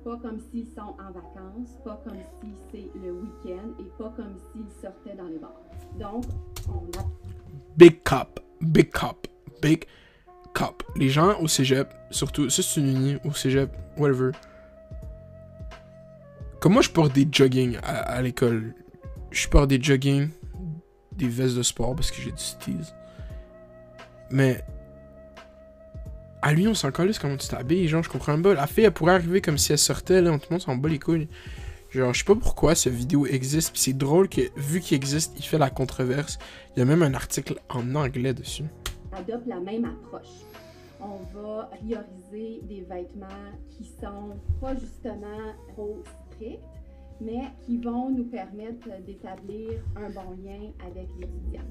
pas 0.05 0.17
comme 0.19 0.41
s'ils 0.41 0.67
sont 0.67 0.95
en 0.99 1.13
vacances, 1.13 1.77
pas 1.85 2.01
comme 2.05 2.19
si 2.41 2.55
c'est 2.71 2.91
le 3.01 3.13
week-end 3.13 3.71
et 3.81 3.91
pas 3.99 4.13
comme 4.17 4.35
s'ils 4.53 4.71
sortaient 4.81 5.17
dans 5.17 5.29
les 5.29 5.39
bars. 5.39 5.61
Donc, 5.99 6.25
on 6.69 6.99
a 6.99 7.05
Big 7.77 8.03
cop. 8.03 8.41
Big 8.61 8.91
cop. 8.91 9.27
Big 9.63 9.85
cop. 10.55 10.83
Les 10.97 11.09
gens 11.09 11.41
au 11.41 11.49
cégep, 11.49 11.93
surtout, 12.11 12.51
ça 12.51 12.63
c'est 12.63 12.81
une 12.81 12.89
uni, 12.89 13.17
au 13.25 13.33
cégep, 13.33 13.71
whatever. 13.97 14.31
Comme 16.61 16.73
moi, 16.75 16.83
je 16.83 16.91
porte 16.91 17.13
des 17.13 17.29
jogging 17.31 17.77
à, 17.83 18.01
à 18.01 18.23
l'école. 18.23 18.75
Je 19.37 19.46
porte 19.49 19.68
des 19.68 19.83
jogging, 19.83 20.31
des 21.12 21.29
vestes 21.29 21.59
de 21.59 21.62
sport 21.62 21.94
parce 21.94 22.11
que 22.11 22.22
j'ai 22.22 22.31
du 22.33 22.42
steeze. 22.42 22.94
Mais. 24.31 24.64
À 26.40 26.55
lui, 26.55 26.66
on 26.66 26.72
s'en 26.72 26.90
calisse 26.90 27.18
comment 27.18 27.37
tu 27.37 27.46
t'habilles, 27.46 27.87
genre, 27.87 28.03
je 28.03 28.09
comprends 28.09 28.40
pas. 28.40 28.55
La 28.55 28.66
fille, 28.66 28.85
elle 28.85 28.92
pourrait 28.92 29.14
arriver 29.14 29.42
comme 29.42 29.59
si 29.59 29.72
elle 29.72 29.79
sortait, 29.79 30.22
là, 30.22 30.31
tout 30.38 30.46
le 30.49 30.55
monde 30.55 30.62
s'en 30.62 30.81
les 30.88 30.99
couilles. 30.99 31.29
Genre, 31.90 32.14
je 32.14 32.20
sais 32.20 32.25
pas 32.25 32.35
pourquoi 32.35 32.75
cette 32.75 32.94
vidéo 32.94 33.27
existe, 33.27 33.75
pis 33.75 33.81
c'est 33.81 33.92
drôle 33.92 34.31
que, 34.31 34.40
vu 34.57 34.81
qu'il 34.81 34.96
existe, 34.96 35.35
il 35.37 35.44
fait 35.44 35.59
la 35.59 35.68
controverse. 35.68 36.38
Il 36.75 36.79
y 36.79 36.83
a 36.83 36.87
même 36.87 37.03
un 37.03 37.12
article 37.12 37.61
en 37.68 37.94
anglais 37.94 38.33
dessus. 38.33 38.64
adopte 39.12 39.46
la 39.46 39.61
même 39.61 39.85
approche. 39.85 40.33
On 40.99 41.18
va 41.38 41.70
prioriser 41.77 42.61
des 42.62 42.87
vêtements 42.88 43.53
qui 43.68 43.85
sont 44.01 44.38
pas 44.62 44.75
justement 44.77 45.53
trop 45.75 46.03
stricts, 46.33 46.61
mais 47.20 47.42
qui 47.64 47.79
vont 47.79 48.11
nous 48.11 48.24
permettre 48.24 48.88
d'établir 49.07 49.83
un 49.96 50.11
bon 50.11 50.37
lien 50.42 50.72
avec 50.87 51.09
l'étudiant. 51.18 51.64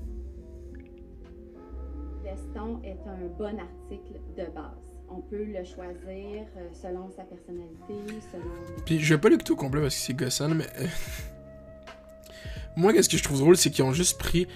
Veston 2.24 2.82
est 2.84 3.00
un 3.08 3.28
bon 3.38 3.60
article 3.60 4.20
de 4.36 4.46
base. 4.54 5.00
On 5.10 5.22
peut 5.22 5.44
le 5.44 5.64
choisir 5.64 6.46
euh, 6.58 6.68
selon 6.74 7.10
sa 7.12 7.24
personnalité, 7.24 7.94
selon... 8.32 8.46
Puis 8.86 9.00
je 9.00 9.14
vais 9.14 9.22
pas 9.22 9.30
l'écouter 9.30 9.52
au 9.52 9.56
complet 9.56 9.82
parce 9.82 9.96
que 9.96 10.02
c'est 10.02 10.14
gossant, 10.16 10.50
mais. 10.50 10.66
euh, 10.80 10.88
Moi, 12.76 12.92
qu'est-ce 12.92 13.10
que 13.10 13.18
je 13.18 13.24
trouve 13.24 13.40
drôle, 13.40 13.56
c'est 13.56 13.70
qu'ils 13.70 13.86
ont 13.86 13.94
juste 13.94 14.18
pris 14.18 14.48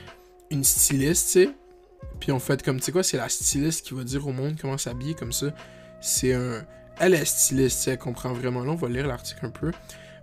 une 0.49 0.63
styliste, 0.63 1.27
tu 1.27 1.45
sais. 1.45 1.49
Puis 2.19 2.31
on 2.31 2.39
fait 2.39 2.63
comme, 2.63 2.77
tu 2.79 2.85
sais 2.85 2.91
quoi, 2.91 3.03
c'est 3.03 3.17
la 3.17 3.29
styliste 3.29 3.85
qui 3.85 3.93
va 3.93 4.03
dire 4.03 4.27
au 4.27 4.31
monde 4.31 4.55
comment 4.59 4.77
s'habiller 4.77 5.13
comme 5.13 5.31
ça. 5.31 5.47
C'est 6.01 6.33
un. 6.33 6.65
Elle 6.99 7.13
est 7.13 7.23
styliste, 7.25 7.77
tu 7.77 7.83
sais, 7.83 7.91
elle 7.91 7.97
comprend 7.99 8.33
vraiment. 8.33 8.63
Là, 8.63 8.71
on 8.71 8.75
va 8.75 8.89
lire 8.89 9.07
l'article 9.07 9.45
un 9.45 9.51
peu. 9.51 9.71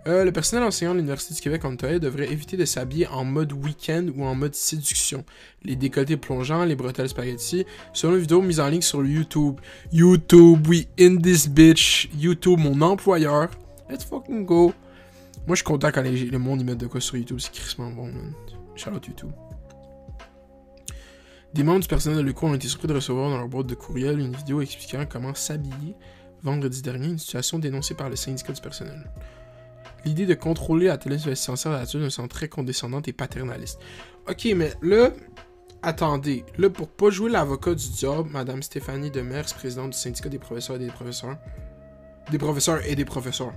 Euh, 0.05 0.23
le 0.23 0.31
personnel 0.31 0.63
enseignant 0.63 0.91
de 0.91 0.97
l'Université 0.97 1.33
du 1.33 1.41
Québec 1.41 1.65
en 1.65 1.73
Ontario 1.73 1.99
devrait 1.99 2.31
éviter 2.31 2.55
de 2.55 2.65
s'habiller 2.65 3.07
en 3.07 3.25
mode 3.25 3.51
week-end 3.53 4.07
ou 4.15 4.23
en 4.23 4.35
mode 4.35 4.53
séduction. 4.53 5.25
Les 5.63 5.75
décolletés 5.75 6.17
plongeants, 6.17 6.63
les 6.63 6.75
bretelles 6.75 7.09
spaghetti, 7.09 7.65
selon 7.93 8.13
une 8.13 8.21
vidéo 8.21 8.41
mise 8.41 8.59
en 8.59 8.67
ligne 8.67 8.81
sur 8.81 9.03
YouTube. 9.03 9.59
YouTube, 9.91 10.67
we 10.67 10.87
in 10.99 11.17
this 11.17 11.47
bitch. 11.47 12.09
YouTube, 12.17 12.59
mon 12.59 12.79
employeur. 12.81 13.49
Let's 13.89 14.05
fucking 14.05 14.45
go. 14.45 14.73
Moi, 15.45 15.55
je 15.55 15.55
suis 15.55 15.63
content 15.63 15.91
quand 15.91 16.03
le 16.03 16.37
monde 16.37 16.61
y 16.61 16.63
met 16.63 16.75
de 16.75 16.87
quoi 16.87 17.01
sur 17.01 17.17
YouTube. 17.17 17.39
C'est 17.39 17.51
crissement 17.51 17.89
bon, 17.89 18.07
man. 18.07 18.33
Shout 18.75 18.91
out 18.91 19.05
YouTube. 19.07 19.31
Des 21.53 21.63
membres 21.63 21.79
du 21.79 21.87
personnel 21.87 22.19
de 22.19 22.23
l'ECO 22.23 22.47
ont 22.47 22.53
été 22.53 22.67
surpris 22.67 22.87
de 22.87 22.93
recevoir 22.93 23.29
dans 23.29 23.37
leur 23.37 23.47
boîte 23.47 23.67
de 23.67 23.75
courriel 23.75 24.19
une 24.19 24.35
vidéo 24.35 24.61
expliquant 24.61 25.05
comment 25.09 25.33
s'habiller 25.33 25.95
vendredi 26.43 26.81
dernier, 26.81 27.07
une 27.07 27.17
situation 27.17 27.59
dénoncée 27.59 27.93
par 27.93 28.09
le 28.09 28.15
syndicat 28.15 28.53
du 28.53 28.61
personnel. 28.61 29.09
L'idée 30.07 30.25
de 30.25 30.35
contrôler 30.35 30.87
la 30.87 30.97
télé 30.97 31.17
vestimentaire 31.17 31.73
de 31.73 31.77
l'attitude 31.77 31.99
me 31.99 32.09
semble 32.09 32.29
très 32.29 32.47
condescendante 32.47 33.09
et 33.09 33.13
paternaliste. 33.13 33.77
Ok, 34.29 34.47
mais 34.55 34.71
là, 34.81 35.11
attendez. 35.81 36.45
Là, 36.57 36.69
pour 36.69 36.87
pas 36.87 37.09
jouer 37.09 37.29
l'avocat 37.29 37.75
du 37.75 37.89
diable, 37.89 38.29
Madame 38.31 38.63
Stéphanie 38.63 39.11
Demers, 39.11 39.43
présidente 39.53 39.91
du 39.91 39.97
syndicat 39.97 40.29
des 40.29 40.39
professeurs 40.39 40.77
et 40.77 40.79
des 40.79 40.87
professeurs, 40.87 41.35
des 42.31 42.37
professeurs 42.37 42.79
et 42.85 42.95
des 42.95 43.03
professeurs 43.03 43.51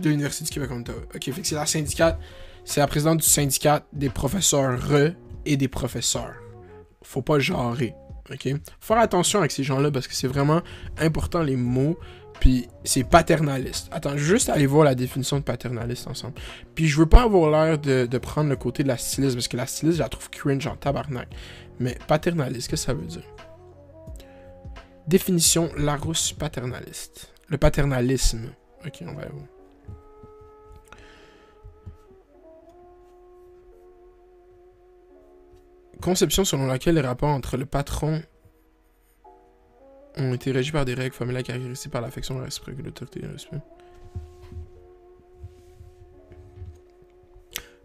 de 0.00 0.08
l'Université 0.08 0.46
du 0.46 0.50
Québec 0.50 0.72
Ontario. 0.72 1.02
Ok, 1.14 1.30
fait 1.30 1.42
que 1.42 1.46
c'est 1.46 1.54
la 1.54 1.66
syndicate, 1.66 2.18
c'est 2.64 2.80
la 2.80 2.88
présidente 2.88 3.18
du 3.18 3.26
syndicat 3.26 3.86
des 3.92 4.10
professeurs 4.10 4.80
et 5.46 5.56
des 5.56 5.68
professeurs. 5.68 6.34
Faut 7.04 7.22
pas 7.22 7.38
genrer, 7.38 7.94
ok? 8.32 8.48
Faut 8.80 8.94
faire 8.94 8.98
attention 8.98 9.38
avec 9.38 9.52
ces 9.52 9.62
gens-là 9.62 9.92
parce 9.92 10.08
que 10.08 10.14
c'est 10.14 10.26
vraiment 10.26 10.62
important 10.98 11.40
les 11.40 11.54
mots, 11.54 11.96
puis 12.48 12.66
c'est 12.82 13.04
paternaliste. 13.04 13.88
Attends, 13.92 14.16
juste 14.16 14.48
aller 14.48 14.64
voir 14.64 14.82
la 14.82 14.94
définition 14.94 15.36
de 15.36 15.42
paternaliste 15.42 16.06
ensemble. 16.06 16.32
Puis 16.74 16.86
je 16.86 16.98
veux 16.98 17.04
pas 17.04 17.24
avoir 17.24 17.50
l'air 17.50 17.78
de, 17.78 18.06
prendre 18.16 18.48
le 18.48 18.56
côté 18.56 18.82
de 18.82 18.88
la 18.88 18.96
styliste 18.96 19.34
parce 19.34 19.48
que 19.48 19.58
la 19.58 19.66
styliste, 19.66 19.98
je 19.98 20.02
la 20.02 20.08
trouve 20.08 20.30
cringe 20.30 20.66
en 20.66 20.74
tabarnak. 20.74 21.28
Mais 21.78 21.98
paternaliste, 22.06 22.70
qu'est-ce 22.70 22.86
que 22.86 22.92
ça 22.92 22.94
veut 22.94 23.04
dire? 23.04 23.22
Définition 25.06 25.68
Larousse 25.76 26.32
paternaliste. 26.32 27.34
Le 27.48 27.58
paternalisme. 27.58 28.54
Ok, 28.86 29.02
on 29.02 29.12
va 29.12 29.20
aller 29.20 29.30
voir. 29.30 29.44
Conception 36.00 36.46
selon 36.46 36.66
laquelle 36.66 36.94
les 36.94 37.02
rapports 37.02 37.28
entre 37.28 37.58
le 37.58 37.66
patron 37.66 38.22
ont 40.18 40.34
été 40.34 40.52
régis 40.52 40.72
par 40.72 40.84
des 40.84 40.94
règles 40.94 41.14
familiales 41.14 41.42
caractérisées 41.42 41.88
par 41.88 42.00
l'affection, 42.00 42.38
le 42.38 42.44
respect, 42.44 42.72
l'autorité 42.82 43.20
et 43.20 43.26
le 43.26 43.32
respect. 43.32 43.60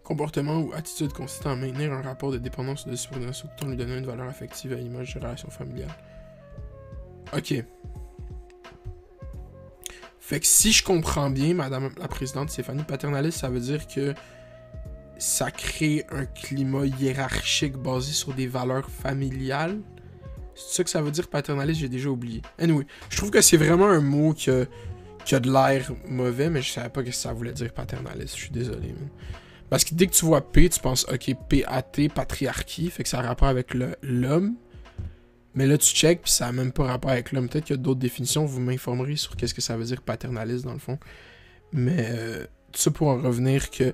Comportement 0.02 0.60
ou 0.60 0.72
attitude 0.74 1.12
consistant 1.12 1.52
à 1.52 1.56
maintenir 1.56 1.92
un 1.92 2.02
rapport 2.02 2.30
de 2.30 2.38
dépendance 2.38 2.84
ou 2.84 2.90
de 2.90 2.96
subordination 2.96 3.48
tout 3.56 3.64
en 3.64 3.68
lui 3.68 3.76
donnant 3.76 3.96
une 3.96 4.04
valeur 4.04 4.28
affective 4.28 4.72
à 4.72 4.76
l'image 4.76 5.14
de 5.14 5.20
relation 5.20 5.48
familiale. 5.48 5.94
Ok. 7.34 7.54
Fait 10.20 10.40
que 10.40 10.46
si 10.46 10.72
je 10.72 10.84
comprends 10.84 11.30
bien, 11.30 11.54
Madame 11.54 11.90
la 11.98 12.08
Présidente 12.08 12.50
Stéphanie, 12.50 12.82
paternaliste, 12.82 13.38
ça 13.38 13.48
veut 13.48 13.60
dire 13.60 13.86
que 13.86 14.14
ça 15.18 15.50
crée 15.50 16.04
un 16.10 16.26
climat 16.26 16.86
hiérarchique 16.86 17.76
basé 17.76 18.12
sur 18.12 18.34
des 18.34 18.46
valeurs 18.46 18.90
familiales? 18.90 19.80
C'est 20.54 20.76
ça 20.76 20.84
que 20.84 20.90
ça 20.90 21.02
veut 21.02 21.10
dire 21.10 21.28
paternaliste, 21.28 21.80
j'ai 21.80 21.88
déjà 21.88 22.08
oublié. 22.08 22.42
Anyway, 22.58 22.86
je 23.10 23.16
trouve 23.16 23.30
que 23.30 23.40
c'est 23.40 23.56
vraiment 23.56 23.88
un 23.88 24.00
mot 24.00 24.32
qui 24.32 24.50
a, 24.50 24.66
a 25.32 25.40
de 25.40 25.50
l'air 25.50 25.90
mauvais, 26.08 26.50
mais 26.50 26.62
je 26.62 26.70
savais 26.70 26.88
pas 26.88 27.02
que 27.02 27.12
ça 27.12 27.32
voulait 27.32 27.52
dire 27.52 27.72
paternaliste. 27.72 28.36
Je 28.36 28.42
suis 28.42 28.50
désolé. 28.50 28.88
man. 28.88 29.08
Parce 29.70 29.84
que 29.84 29.94
dès 29.94 30.06
que 30.06 30.12
tu 30.12 30.24
vois 30.24 30.40
P, 30.52 30.68
tu 30.68 30.80
penses, 30.80 31.06
ok, 31.12 31.34
P-A-T, 31.48 32.08
patriarchie, 32.10 32.90
fait 32.90 33.02
que 33.02 33.08
ça 33.08 33.18
a 33.18 33.22
rapport 33.22 33.48
avec 33.48 33.74
l'homme. 34.02 34.54
Mais 35.54 35.66
là, 35.66 35.78
tu 35.78 35.94
check, 35.94 36.22
puis 36.22 36.30
ça 36.30 36.46
a 36.46 36.52
même 36.52 36.72
pas 36.72 36.84
rapport 36.84 37.10
avec 37.10 37.32
l'homme. 37.32 37.48
Peut-être 37.48 37.64
qu'il 37.64 37.76
y 37.76 37.78
a 37.78 37.82
d'autres 37.82 38.00
définitions, 38.00 38.44
vous 38.44 38.60
m'informerez 38.60 39.16
sur 39.16 39.36
qu'est-ce 39.36 39.54
que 39.54 39.60
ça 39.60 39.76
veut 39.76 39.84
dire 39.84 40.02
paternaliste 40.02 40.64
dans 40.64 40.72
le 40.72 40.78
fond. 40.78 40.98
Mais 41.72 42.06
euh, 42.10 42.44
tout 42.72 42.80
ça 42.80 42.90
pour 42.90 43.08
en 43.08 43.20
revenir 43.20 43.70
que 43.70 43.92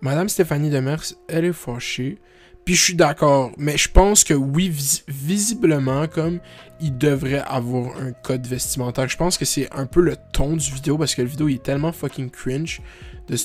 Madame 0.00 0.28
Stéphanie 0.28 0.70
Demers, 0.70 1.02
elle 1.28 1.44
est 1.44 1.52
fâchée. 1.52 2.18
Puis 2.64 2.74
je 2.76 2.82
suis 2.82 2.94
d'accord, 2.94 3.50
mais 3.58 3.76
je 3.76 3.90
pense 3.90 4.22
que 4.22 4.34
oui, 4.34 4.68
vis- 4.68 5.02
visiblement, 5.08 6.06
comme 6.06 6.38
il 6.80 6.96
devrait 6.96 7.42
avoir 7.46 7.96
un 7.98 8.12
code 8.12 8.46
vestimentaire. 8.46 9.08
Je 9.08 9.16
pense 9.16 9.36
que 9.36 9.44
c'est 9.44 9.68
un 9.72 9.86
peu 9.86 10.00
le 10.00 10.16
ton 10.32 10.56
du 10.56 10.70
vidéo 10.72 10.96
parce 10.98 11.14
que 11.14 11.22
le 11.22 11.28
vidéo 11.28 11.48
il 11.48 11.56
est 11.56 11.62
tellement 11.62 11.92
fucking 11.92 12.30
cringe. 12.30 12.80
De... 13.28 13.36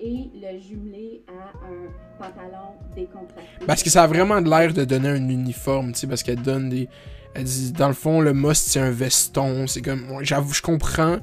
et 0.00 0.30
le 0.34 0.60
jumeler 0.60 1.22
à 1.28 1.56
un 1.66 1.88
pantalon 2.18 2.74
décontracté. 2.94 3.64
Parce 3.66 3.82
que 3.82 3.88
ça 3.90 4.02
a 4.02 4.06
vraiment 4.06 4.40
de 4.42 4.50
l'air 4.50 4.72
de 4.74 4.84
donner 4.84 5.08
un 5.08 5.28
uniforme, 5.28 5.92
tu 5.92 6.00
sais, 6.00 6.06
parce 6.06 6.22
qu'elle 6.22 6.42
donne 6.42 6.68
des. 6.68 6.88
Elle 7.34 7.44
dit, 7.44 7.72
dans 7.72 7.88
le 7.88 7.94
fond, 7.94 8.20
le 8.20 8.32
must 8.34 8.68
c'est 8.68 8.80
un 8.80 8.90
veston. 8.90 9.66
C'est 9.66 9.82
comme. 9.82 10.18
J'avoue, 10.22 10.52
je 10.52 10.62
comprends 10.62 11.18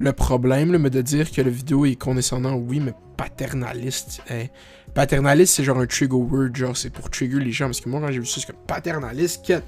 le 0.00 0.12
problème, 0.12 0.72
là, 0.72 0.78
mais 0.78 0.90
de 0.90 1.02
dire 1.02 1.30
que 1.30 1.40
le 1.42 1.50
vidéo 1.50 1.84
est 1.84 1.94
condescendant, 1.94 2.54
oui, 2.54 2.80
mais 2.80 2.94
paternaliste. 3.16 4.22
hein. 4.30 4.46
Paternaliste, 4.94 5.54
c'est 5.54 5.62
genre 5.64 5.78
un 5.78 5.86
trigger 5.86 6.14
word, 6.16 6.54
genre 6.54 6.76
c'est 6.76 6.90
pour 6.90 7.10
trigger 7.10 7.38
les 7.38 7.52
gens. 7.52 7.66
Parce 7.66 7.80
que 7.80 7.88
moi, 7.88 8.00
quand 8.00 8.10
j'ai 8.10 8.18
vu 8.18 8.26
ça, 8.26 8.40
c'est 8.40 8.46
comme 8.46 8.64
paternaliste, 8.66 9.42
quel- 9.46 9.62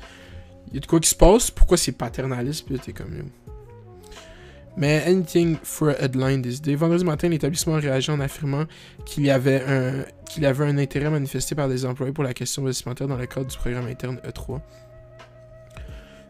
il 0.69 0.75
y 0.75 0.77
a 0.79 0.81
de 0.81 0.87
quoi 0.87 0.99
qui 1.01 1.11
se 1.11 1.15
passe, 1.15 1.51
pourquoi 1.51 1.77
c'est 1.77 1.93
paternaliste, 1.93 2.65
puis 2.67 2.79
t'es 2.79 2.93
comme. 2.93 3.25
Mais 4.75 5.03
anything 5.07 5.59
for 5.63 5.91
a 5.91 6.03
headline 6.03 6.41
this 6.41 6.63
day. 6.63 6.75
Vendredi 6.77 7.05
matin, 7.05 7.29
l'établissement 7.29 7.75
a 7.75 7.79
réagi 7.79 8.11
en 8.11 8.19
affirmant 8.21 8.65
qu'il 9.05 9.29
avait 9.31 9.63
un 9.69 10.05
qu'il 10.31 10.47
avait 10.47 10.65
un 10.65 10.79
intérêt 10.79 11.11
manifesté 11.11 11.55
par 11.55 11.69
des 11.69 11.85
employés 11.85 12.13
pour 12.15 12.25
la 12.25 12.33
question 12.33 12.65
vestimentaire 12.65 13.07
dans 13.07 13.19
le 13.19 13.27
cadre 13.27 13.47
du 13.49 13.57
programme 13.59 13.87
interne 13.87 14.19
E3. 14.27 14.61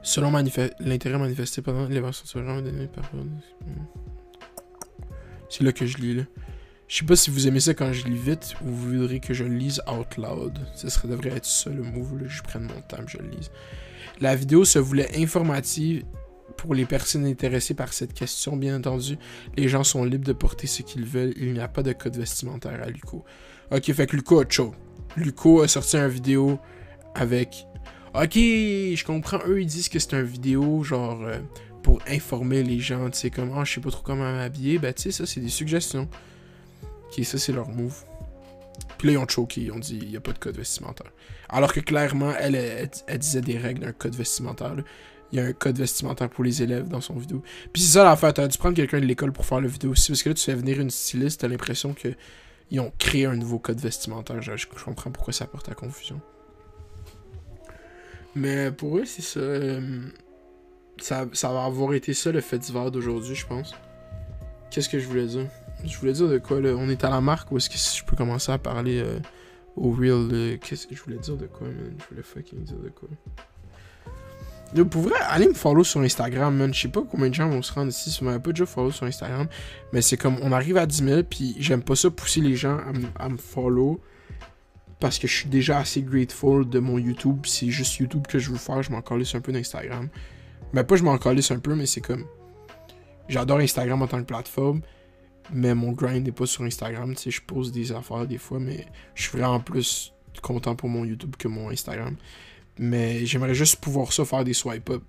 Selon 0.02 0.32
l'intérêt 0.32 1.18
manifesté 1.18 1.62
pendant 1.62 1.86
du 1.86 2.00
programme 2.00 2.62
donné 2.62 2.88
par... 2.88 3.10
C'est 5.48 5.64
là 5.64 5.72
que 5.72 5.86
je 5.86 5.98
lis, 5.98 6.14
là. 6.14 6.22
Je 6.88 6.98
sais 6.98 7.06
pas 7.06 7.16
si 7.16 7.30
vous 7.30 7.48
aimez 7.48 7.60
ça 7.60 7.72
quand 7.72 7.90
je 7.92 8.04
lis 8.04 8.18
vite 8.18 8.54
ou 8.62 8.68
vous 8.68 8.98
voudrez 8.98 9.18
que 9.18 9.32
je 9.32 9.44
lise 9.44 9.80
out 9.90 10.18
loud. 10.18 10.58
Ça 10.74 10.90
serait, 10.90 11.08
devrait 11.08 11.30
être 11.30 11.46
ça 11.46 11.70
le 11.70 11.82
move. 11.82 12.20
Je 12.28 12.42
prenne 12.42 12.64
mon 12.64 12.80
temps 12.82 12.98
je 13.06 13.16
le 13.16 13.28
lise. 13.28 13.50
La 14.20 14.36
vidéo 14.36 14.66
se 14.66 14.78
voulait 14.78 15.08
informative 15.16 16.04
pour 16.58 16.74
les 16.74 16.84
personnes 16.84 17.24
intéressées 17.24 17.72
par 17.72 17.94
cette 17.94 18.12
question, 18.12 18.56
bien 18.56 18.76
entendu. 18.76 19.16
Les 19.56 19.68
gens 19.68 19.84
sont 19.84 20.04
libres 20.04 20.26
de 20.26 20.34
porter 20.34 20.66
ce 20.66 20.82
qu'ils 20.82 21.06
veulent. 21.06 21.32
Il 21.38 21.54
n'y 21.54 21.60
a 21.60 21.68
pas 21.68 21.82
de 21.82 21.94
code 21.94 22.16
vestimentaire 22.16 22.82
à 22.82 22.90
Luco. 22.90 23.24
Ok, 23.70 23.90
fait 23.92 24.06
que 24.06 24.16
Luco 24.16 24.40
a 24.40 24.44
chaud. 24.46 24.74
Luco 25.16 25.62
a 25.62 25.68
sorti 25.68 25.96
une 25.96 26.08
vidéo 26.08 26.58
avec. 27.14 27.66
Ok, 28.14 28.34
je 28.34 29.04
comprends. 29.04 29.38
Eux, 29.46 29.62
ils 29.62 29.66
disent 29.66 29.88
que 29.88 29.98
c'est 29.98 30.12
une 30.12 30.22
vidéo 30.22 30.82
genre 30.82 31.22
euh, 31.22 31.38
pour 31.82 32.00
informer 32.06 32.62
les 32.62 32.78
gens. 32.78 33.08
Tu 33.08 33.18
sais, 33.18 33.30
comme, 33.30 33.52
ah, 33.56 33.64
je 33.64 33.74
sais 33.74 33.80
pas 33.80 33.90
trop 33.90 34.02
comment 34.02 34.30
m'habiller. 34.30 34.78
Ben, 34.78 34.92
tu 34.92 35.04
sais, 35.04 35.12
ça, 35.12 35.24
c'est 35.24 35.40
des 35.40 35.48
suggestions. 35.48 36.08
Ok, 37.06 37.24
ça, 37.24 37.38
c'est 37.38 37.52
leur 37.52 37.70
move. 37.70 38.04
Puis 38.98 39.08
là, 39.08 39.14
ils 39.14 39.18
ont 39.18 39.28
choqué. 39.28 39.62
Ils 39.62 39.72
ont 39.72 39.78
dit, 39.78 39.98
il 40.02 40.10
n'y 40.10 40.16
a 40.16 40.20
pas 40.20 40.32
de 40.32 40.38
code 40.38 40.56
vestimentaire. 40.56 41.10
Alors 41.48 41.72
que 41.72 41.80
clairement, 41.80 42.34
elle, 42.38 42.54
elle, 42.54 43.18
disait 43.18 43.40
des 43.40 43.56
règles 43.56 43.80
d'un 43.80 43.92
code 43.92 44.14
vestimentaire. 44.14 44.74
Il 45.32 45.38
y 45.38 45.40
a 45.40 45.46
un 45.46 45.52
code 45.54 45.78
vestimentaire 45.78 46.28
pour 46.28 46.44
les 46.44 46.62
élèves 46.62 46.88
dans 46.88 47.00
son 47.00 47.14
vidéo. 47.14 47.42
Puis 47.72 47.82
c'est 47.82 47.94
ça 47.94 48.04
l'affaire. 48.04 48.34
T'aurais 48.34 48.48
dû 48.48 48.58
prendre 48.58 48.76
quelqu'un 48.76 49.00
de 49.00 49.06
l'école 49.06 49.32
pour 49.32 49.46
faire 49.46 49.62
la 49.62 49.68
vidéo 49.68 49.92
aussi. 49.92 50.12
Parce 50.12 50.22
que 50.22 50.28
là, 50.28 50.34
tu 50.34 50.44
fais 50.44 50.54
venir 50.54 50.80
une 50.80 50.90
styliste. 50.90 51.40
T'as 51.40 51.48
l'impression 51.48 51.94
que 51.94 52.08
ils 52.70 52.80
ont 52.80 52.92
créé 52.98 53.24
un 53.24 53.36
nouveau 53.36 53.58
code 53.58 53.80
vestimentaire. 53.80 54.42
Je, 54.42 54.54
je 54.54 54.66
comprends 54.84 55.10
pourquoi 55.10 55.32
ça 55.32 55.46
porte 55.46 55.70
à 55.70 55.74
confusion. 55.74 56.20
Mais 58.34 58.70
pour 58.70 58.98
eux, 58.98 59.04
c'est 59.04 59.22
ça. 59.22 59.40
euh, 59.40 59.80
ça. 60.98 61.26
Ça 61.32 61.52
va 61.52 61.64
avoir 61.64 61.94
été 61.94 62.14
ça 62.14 62.32
le 62.32 62.40
fait 62.40 62.58
divers 62.58 62.90
d'aujourd'hui, 62.90 63.34
je 63.34 63.46
pense. 63.46 63.74
Qu'est-ce 64.70 64.88
que 64.88 64.98
je 64.98 65.06
voulais 65.06 65.26
dire? 65.26 65.46
Je 65.84 65.98
voulais 65.98 66.12
dire 66.12 66.28
de 66.28 66.38
quoi 66.38 66.60
là? 66.60 66.70
On 66.76 66.88
est 66.88 67.04
à 67.04 67.10
la 67.10 67.20
marque 67.20 67.50
ou 67.52 67.56
est-ce 67.58 67.68
que 67.68 67.76
je 67.76 68.04
peux 68.04 68.16
commencer 68.16 68.52
à 68.52 68.58
parler 68.58 69.00
euh, 69.04 69.18
au 69.76 69.90
real 69.92 70.28
là? 70.30 70.56
Qu'est-ce 70.58 70.86
que 70.86 70.94
je 70.94 71.02
voulais 71.02 71.18
dire 71.18 71.36
de 71.36 71.46
quoi, 71.46 71.66
man? 71.66 71.94
Je 71.98 72.04
voulais 72.08 72.22
fucking 72.22 72.62
dire 72.64 72.78
de 72.78 72.88
quoi. 72.88 73.08
Là, 74.74 74.84
pour 74.86 75.02
vrai, 75.02 75.16
allez 75.28 75.48
me 75.48 75.52
follow 75.54 75.84
sur 75.84 76.00
Instagram, 76.00 76.56
man. 76.56 76.72
Je 76.72 76.80
sais 76.80 76.88
pas 76.88 77.02
combien 77.02 77.28
de 77.28 77.34
gens 77.34 77.48
vont 77.50 77.60
se 77.60 77.72
rendre 77.74 77.88
ici. 77.90 78.10
Si 78.10 78.20
vous 78.20 78.26
m'avez 78.26 78.38
pas 78.38 78.52
déjà 78.52 78.64
follow 78.64 78.90
sur 78.90 79.04
Instagram. 79.04 79.46
Mais 79.92 80.00
c'est 80.00 80.16
comme, 80.16 80.38
on 80.40 80.52
arrive 80.52 80.78
à 80.78 80.86
10 80.86 81.04
000, 81.04 81.22
puis 81.24 81.54
j'aime 81.58 81.82
pas 81.82 81.94
ça 81.96 82.10
pousser 82.10 82.40
les 82.40 82.56
gens 82.56 82.78
à 83.18 83.28
me 83.28 83.36
follow. 83.36 84.00
Parce 85.02 85.18
que 85.18 85.26
je 85.26 85.34
suis 85.34 85.48
déjà 85.48 85.78
assez 85.78 86.00
grateful 86.00 86.68
de 86.68 86.78
mon 86.78 86.96
YouTube. 86.96 87.40
C'est 87.44 87.70
juste 87.70 87.96
YouTube 87.96 88.24
que 88.28 88.38
je 88.38 88.52
veux 88.52 88.56
faire. 88.56 88.84
Je 88.84 88.92
m'en 88.92 89.02
calisse 89.02 89.34
un 89.34 89.40
peu 89.40 89.50
d'Instagram. 89.50 90.08
Mais 90.72 90.84
pas 90.84 90.94
je 90.94 91.02
m'en 91.02 91.18
calisse 91.18 91.50
un 91.50 91.58
peu, 91.58 91.74
mais 91.74 91.86
c'est 91.86 92.00
comme. 92.00 92.24
J'adore 93.28 93.58
Instagram 93.58 94.00
en 94.02 94.06
tant 94.06 94.20
que 94.20 94.26
plateforme. 94.26 94.82
Mais 95.52 95.74
mon 95.74 95.90
grind 95.90 96.24
n'est 96.24 96.30
pas 96.30 96.46
sur 96.46 96.62
Instagram. 96.62 97.16
Tu 97.16 97.22
sais, 97.22 97.30
je 97.32 97.42
pose 97.42 97.72
des 97.72 97.90
affaires 97.90 98.28
des 98.28 98.38
fois, 98.38 98.60
mais 98.60 98.86
je 99.16 99.24
suis 99.24 99.36
vraiment 99.36 99.58
plus 99.58 100.14
content 100.40 100.76
pour 100.76 100.88
mon 100.88 101.04
YouTube 101.04 101.34
que 101.36 101.48
mon 101.48 101.70
Instagram. 101.70 102.14
Mais 102.78 103.26
j'aimerais 103.26 103.54
juste 103.54 103.80
pouvoir 103.80 104.12
ça, 104.12 104.24
faire 104.24 104.44
des 104.44 104.54
swipe 104.54 104.88
up 104.88 105.02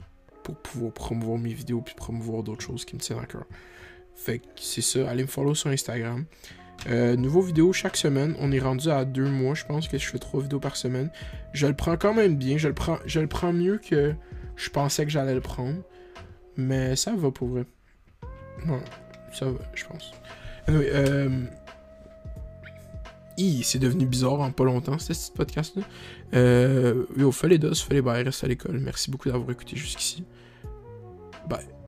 pour 0.44 0.56
pouvoir 0.56 0.92
promouvoir 0.92 1.38
mes 1.38 1.54
vidéos 1.54 1.82
puis 1.82 1.94
promouvoir 1.94 2.42
d'autres 2.42 2.66
choses 2.66 2.84
qui 2.84 2.96
me 2.96 3.00
tiennent 3.00 3.20
à 3.20 3.28
cœur. 3.28 3.46
Fait 4.16 4.40
que 4.40 4.46
c'est 4.56 4.82
ça, 4.82 5.08
allez 5.08 5.22
me 5.22 5.28
follow 5.28 5.54
sur 5.54 5.70
Instagram. 5.70 6.26
Euh, 6.90 7.16
nouveau 7.16 7.42
vidéo 7.42 7.72
chaque 7.74 7.98
semaine. 7.98 8.36
On 8.40 8.52
est 8.52 8.60
rendu 8.60 8.90
à 8.90 9.06
deux 9.06 9.30
mois, 9.30 9.54
je 9.54 9.66
pense 9.66 9.88
que 9.88 9.98
je 9.98 10.08
fais 10.08 10.20
trois 10.20 10.42
vidéos 10.42 10.60
par 10.60 10.76
semaine. 10.76 11.10
Je 11.54 11.68
le 11.68 11.74
prends 11.74 11.98
quand 11.98 12.14
même 12.14 12.36
bien. 12.36 12.58
Je 12.58 12.68
le 12.68 12.74
prends, 12.74 13.00
je 13.06 13.20
le 13.20 13.28
prends 13.28 13.54
mieux 13.54 13.78
que 13.78 14.14
je 14.56 14.70
pensais 14.70 15.06
que 15.06 15.12
j'allais 15.12 15.36
le 15.36 15.42
prendre. 15.42 15.78
Mais 16.58 16.96
ça 16.96 17.16
va 17.16 17.32
pour 17.32 17.48
vrai. 17.48 17.66
Ouais, 18.68 18.84
ça 19.34 19.46
va, 19.46 19.60
je 19.74 19.86
pense. 19.86 20.12
Anyway, 20.68 20.90
euh... 20.94 21.30
C'est 23.64 23.80
devenu 23.80 24.06
bizarre 24.06 24.40
en 24.42 24.52
pas 24.52 24.64
longtemps, 24.64 25.00
ce 25.00 25.14
petit 25.14 25.32
podcast-là. 25.36 25.84
Euh, 26.34 27.06
yo, 27.18 27.32
fais 27.32 27.48
les 27.48 27.58
dos, 27.58 27.74
fais 27.74 27.96
les 27.96 28.02
reste 28.02 28.44
à 28.44 28.48
l'école. 28.48 28.80
Merci 28.80 29.10
beaucoup 29.10 29.30
d'avoir 29.30 29.50
écouté 29.50 29.76
jusqu'ici. 29.76 30.24
Bye. 31.48 31.73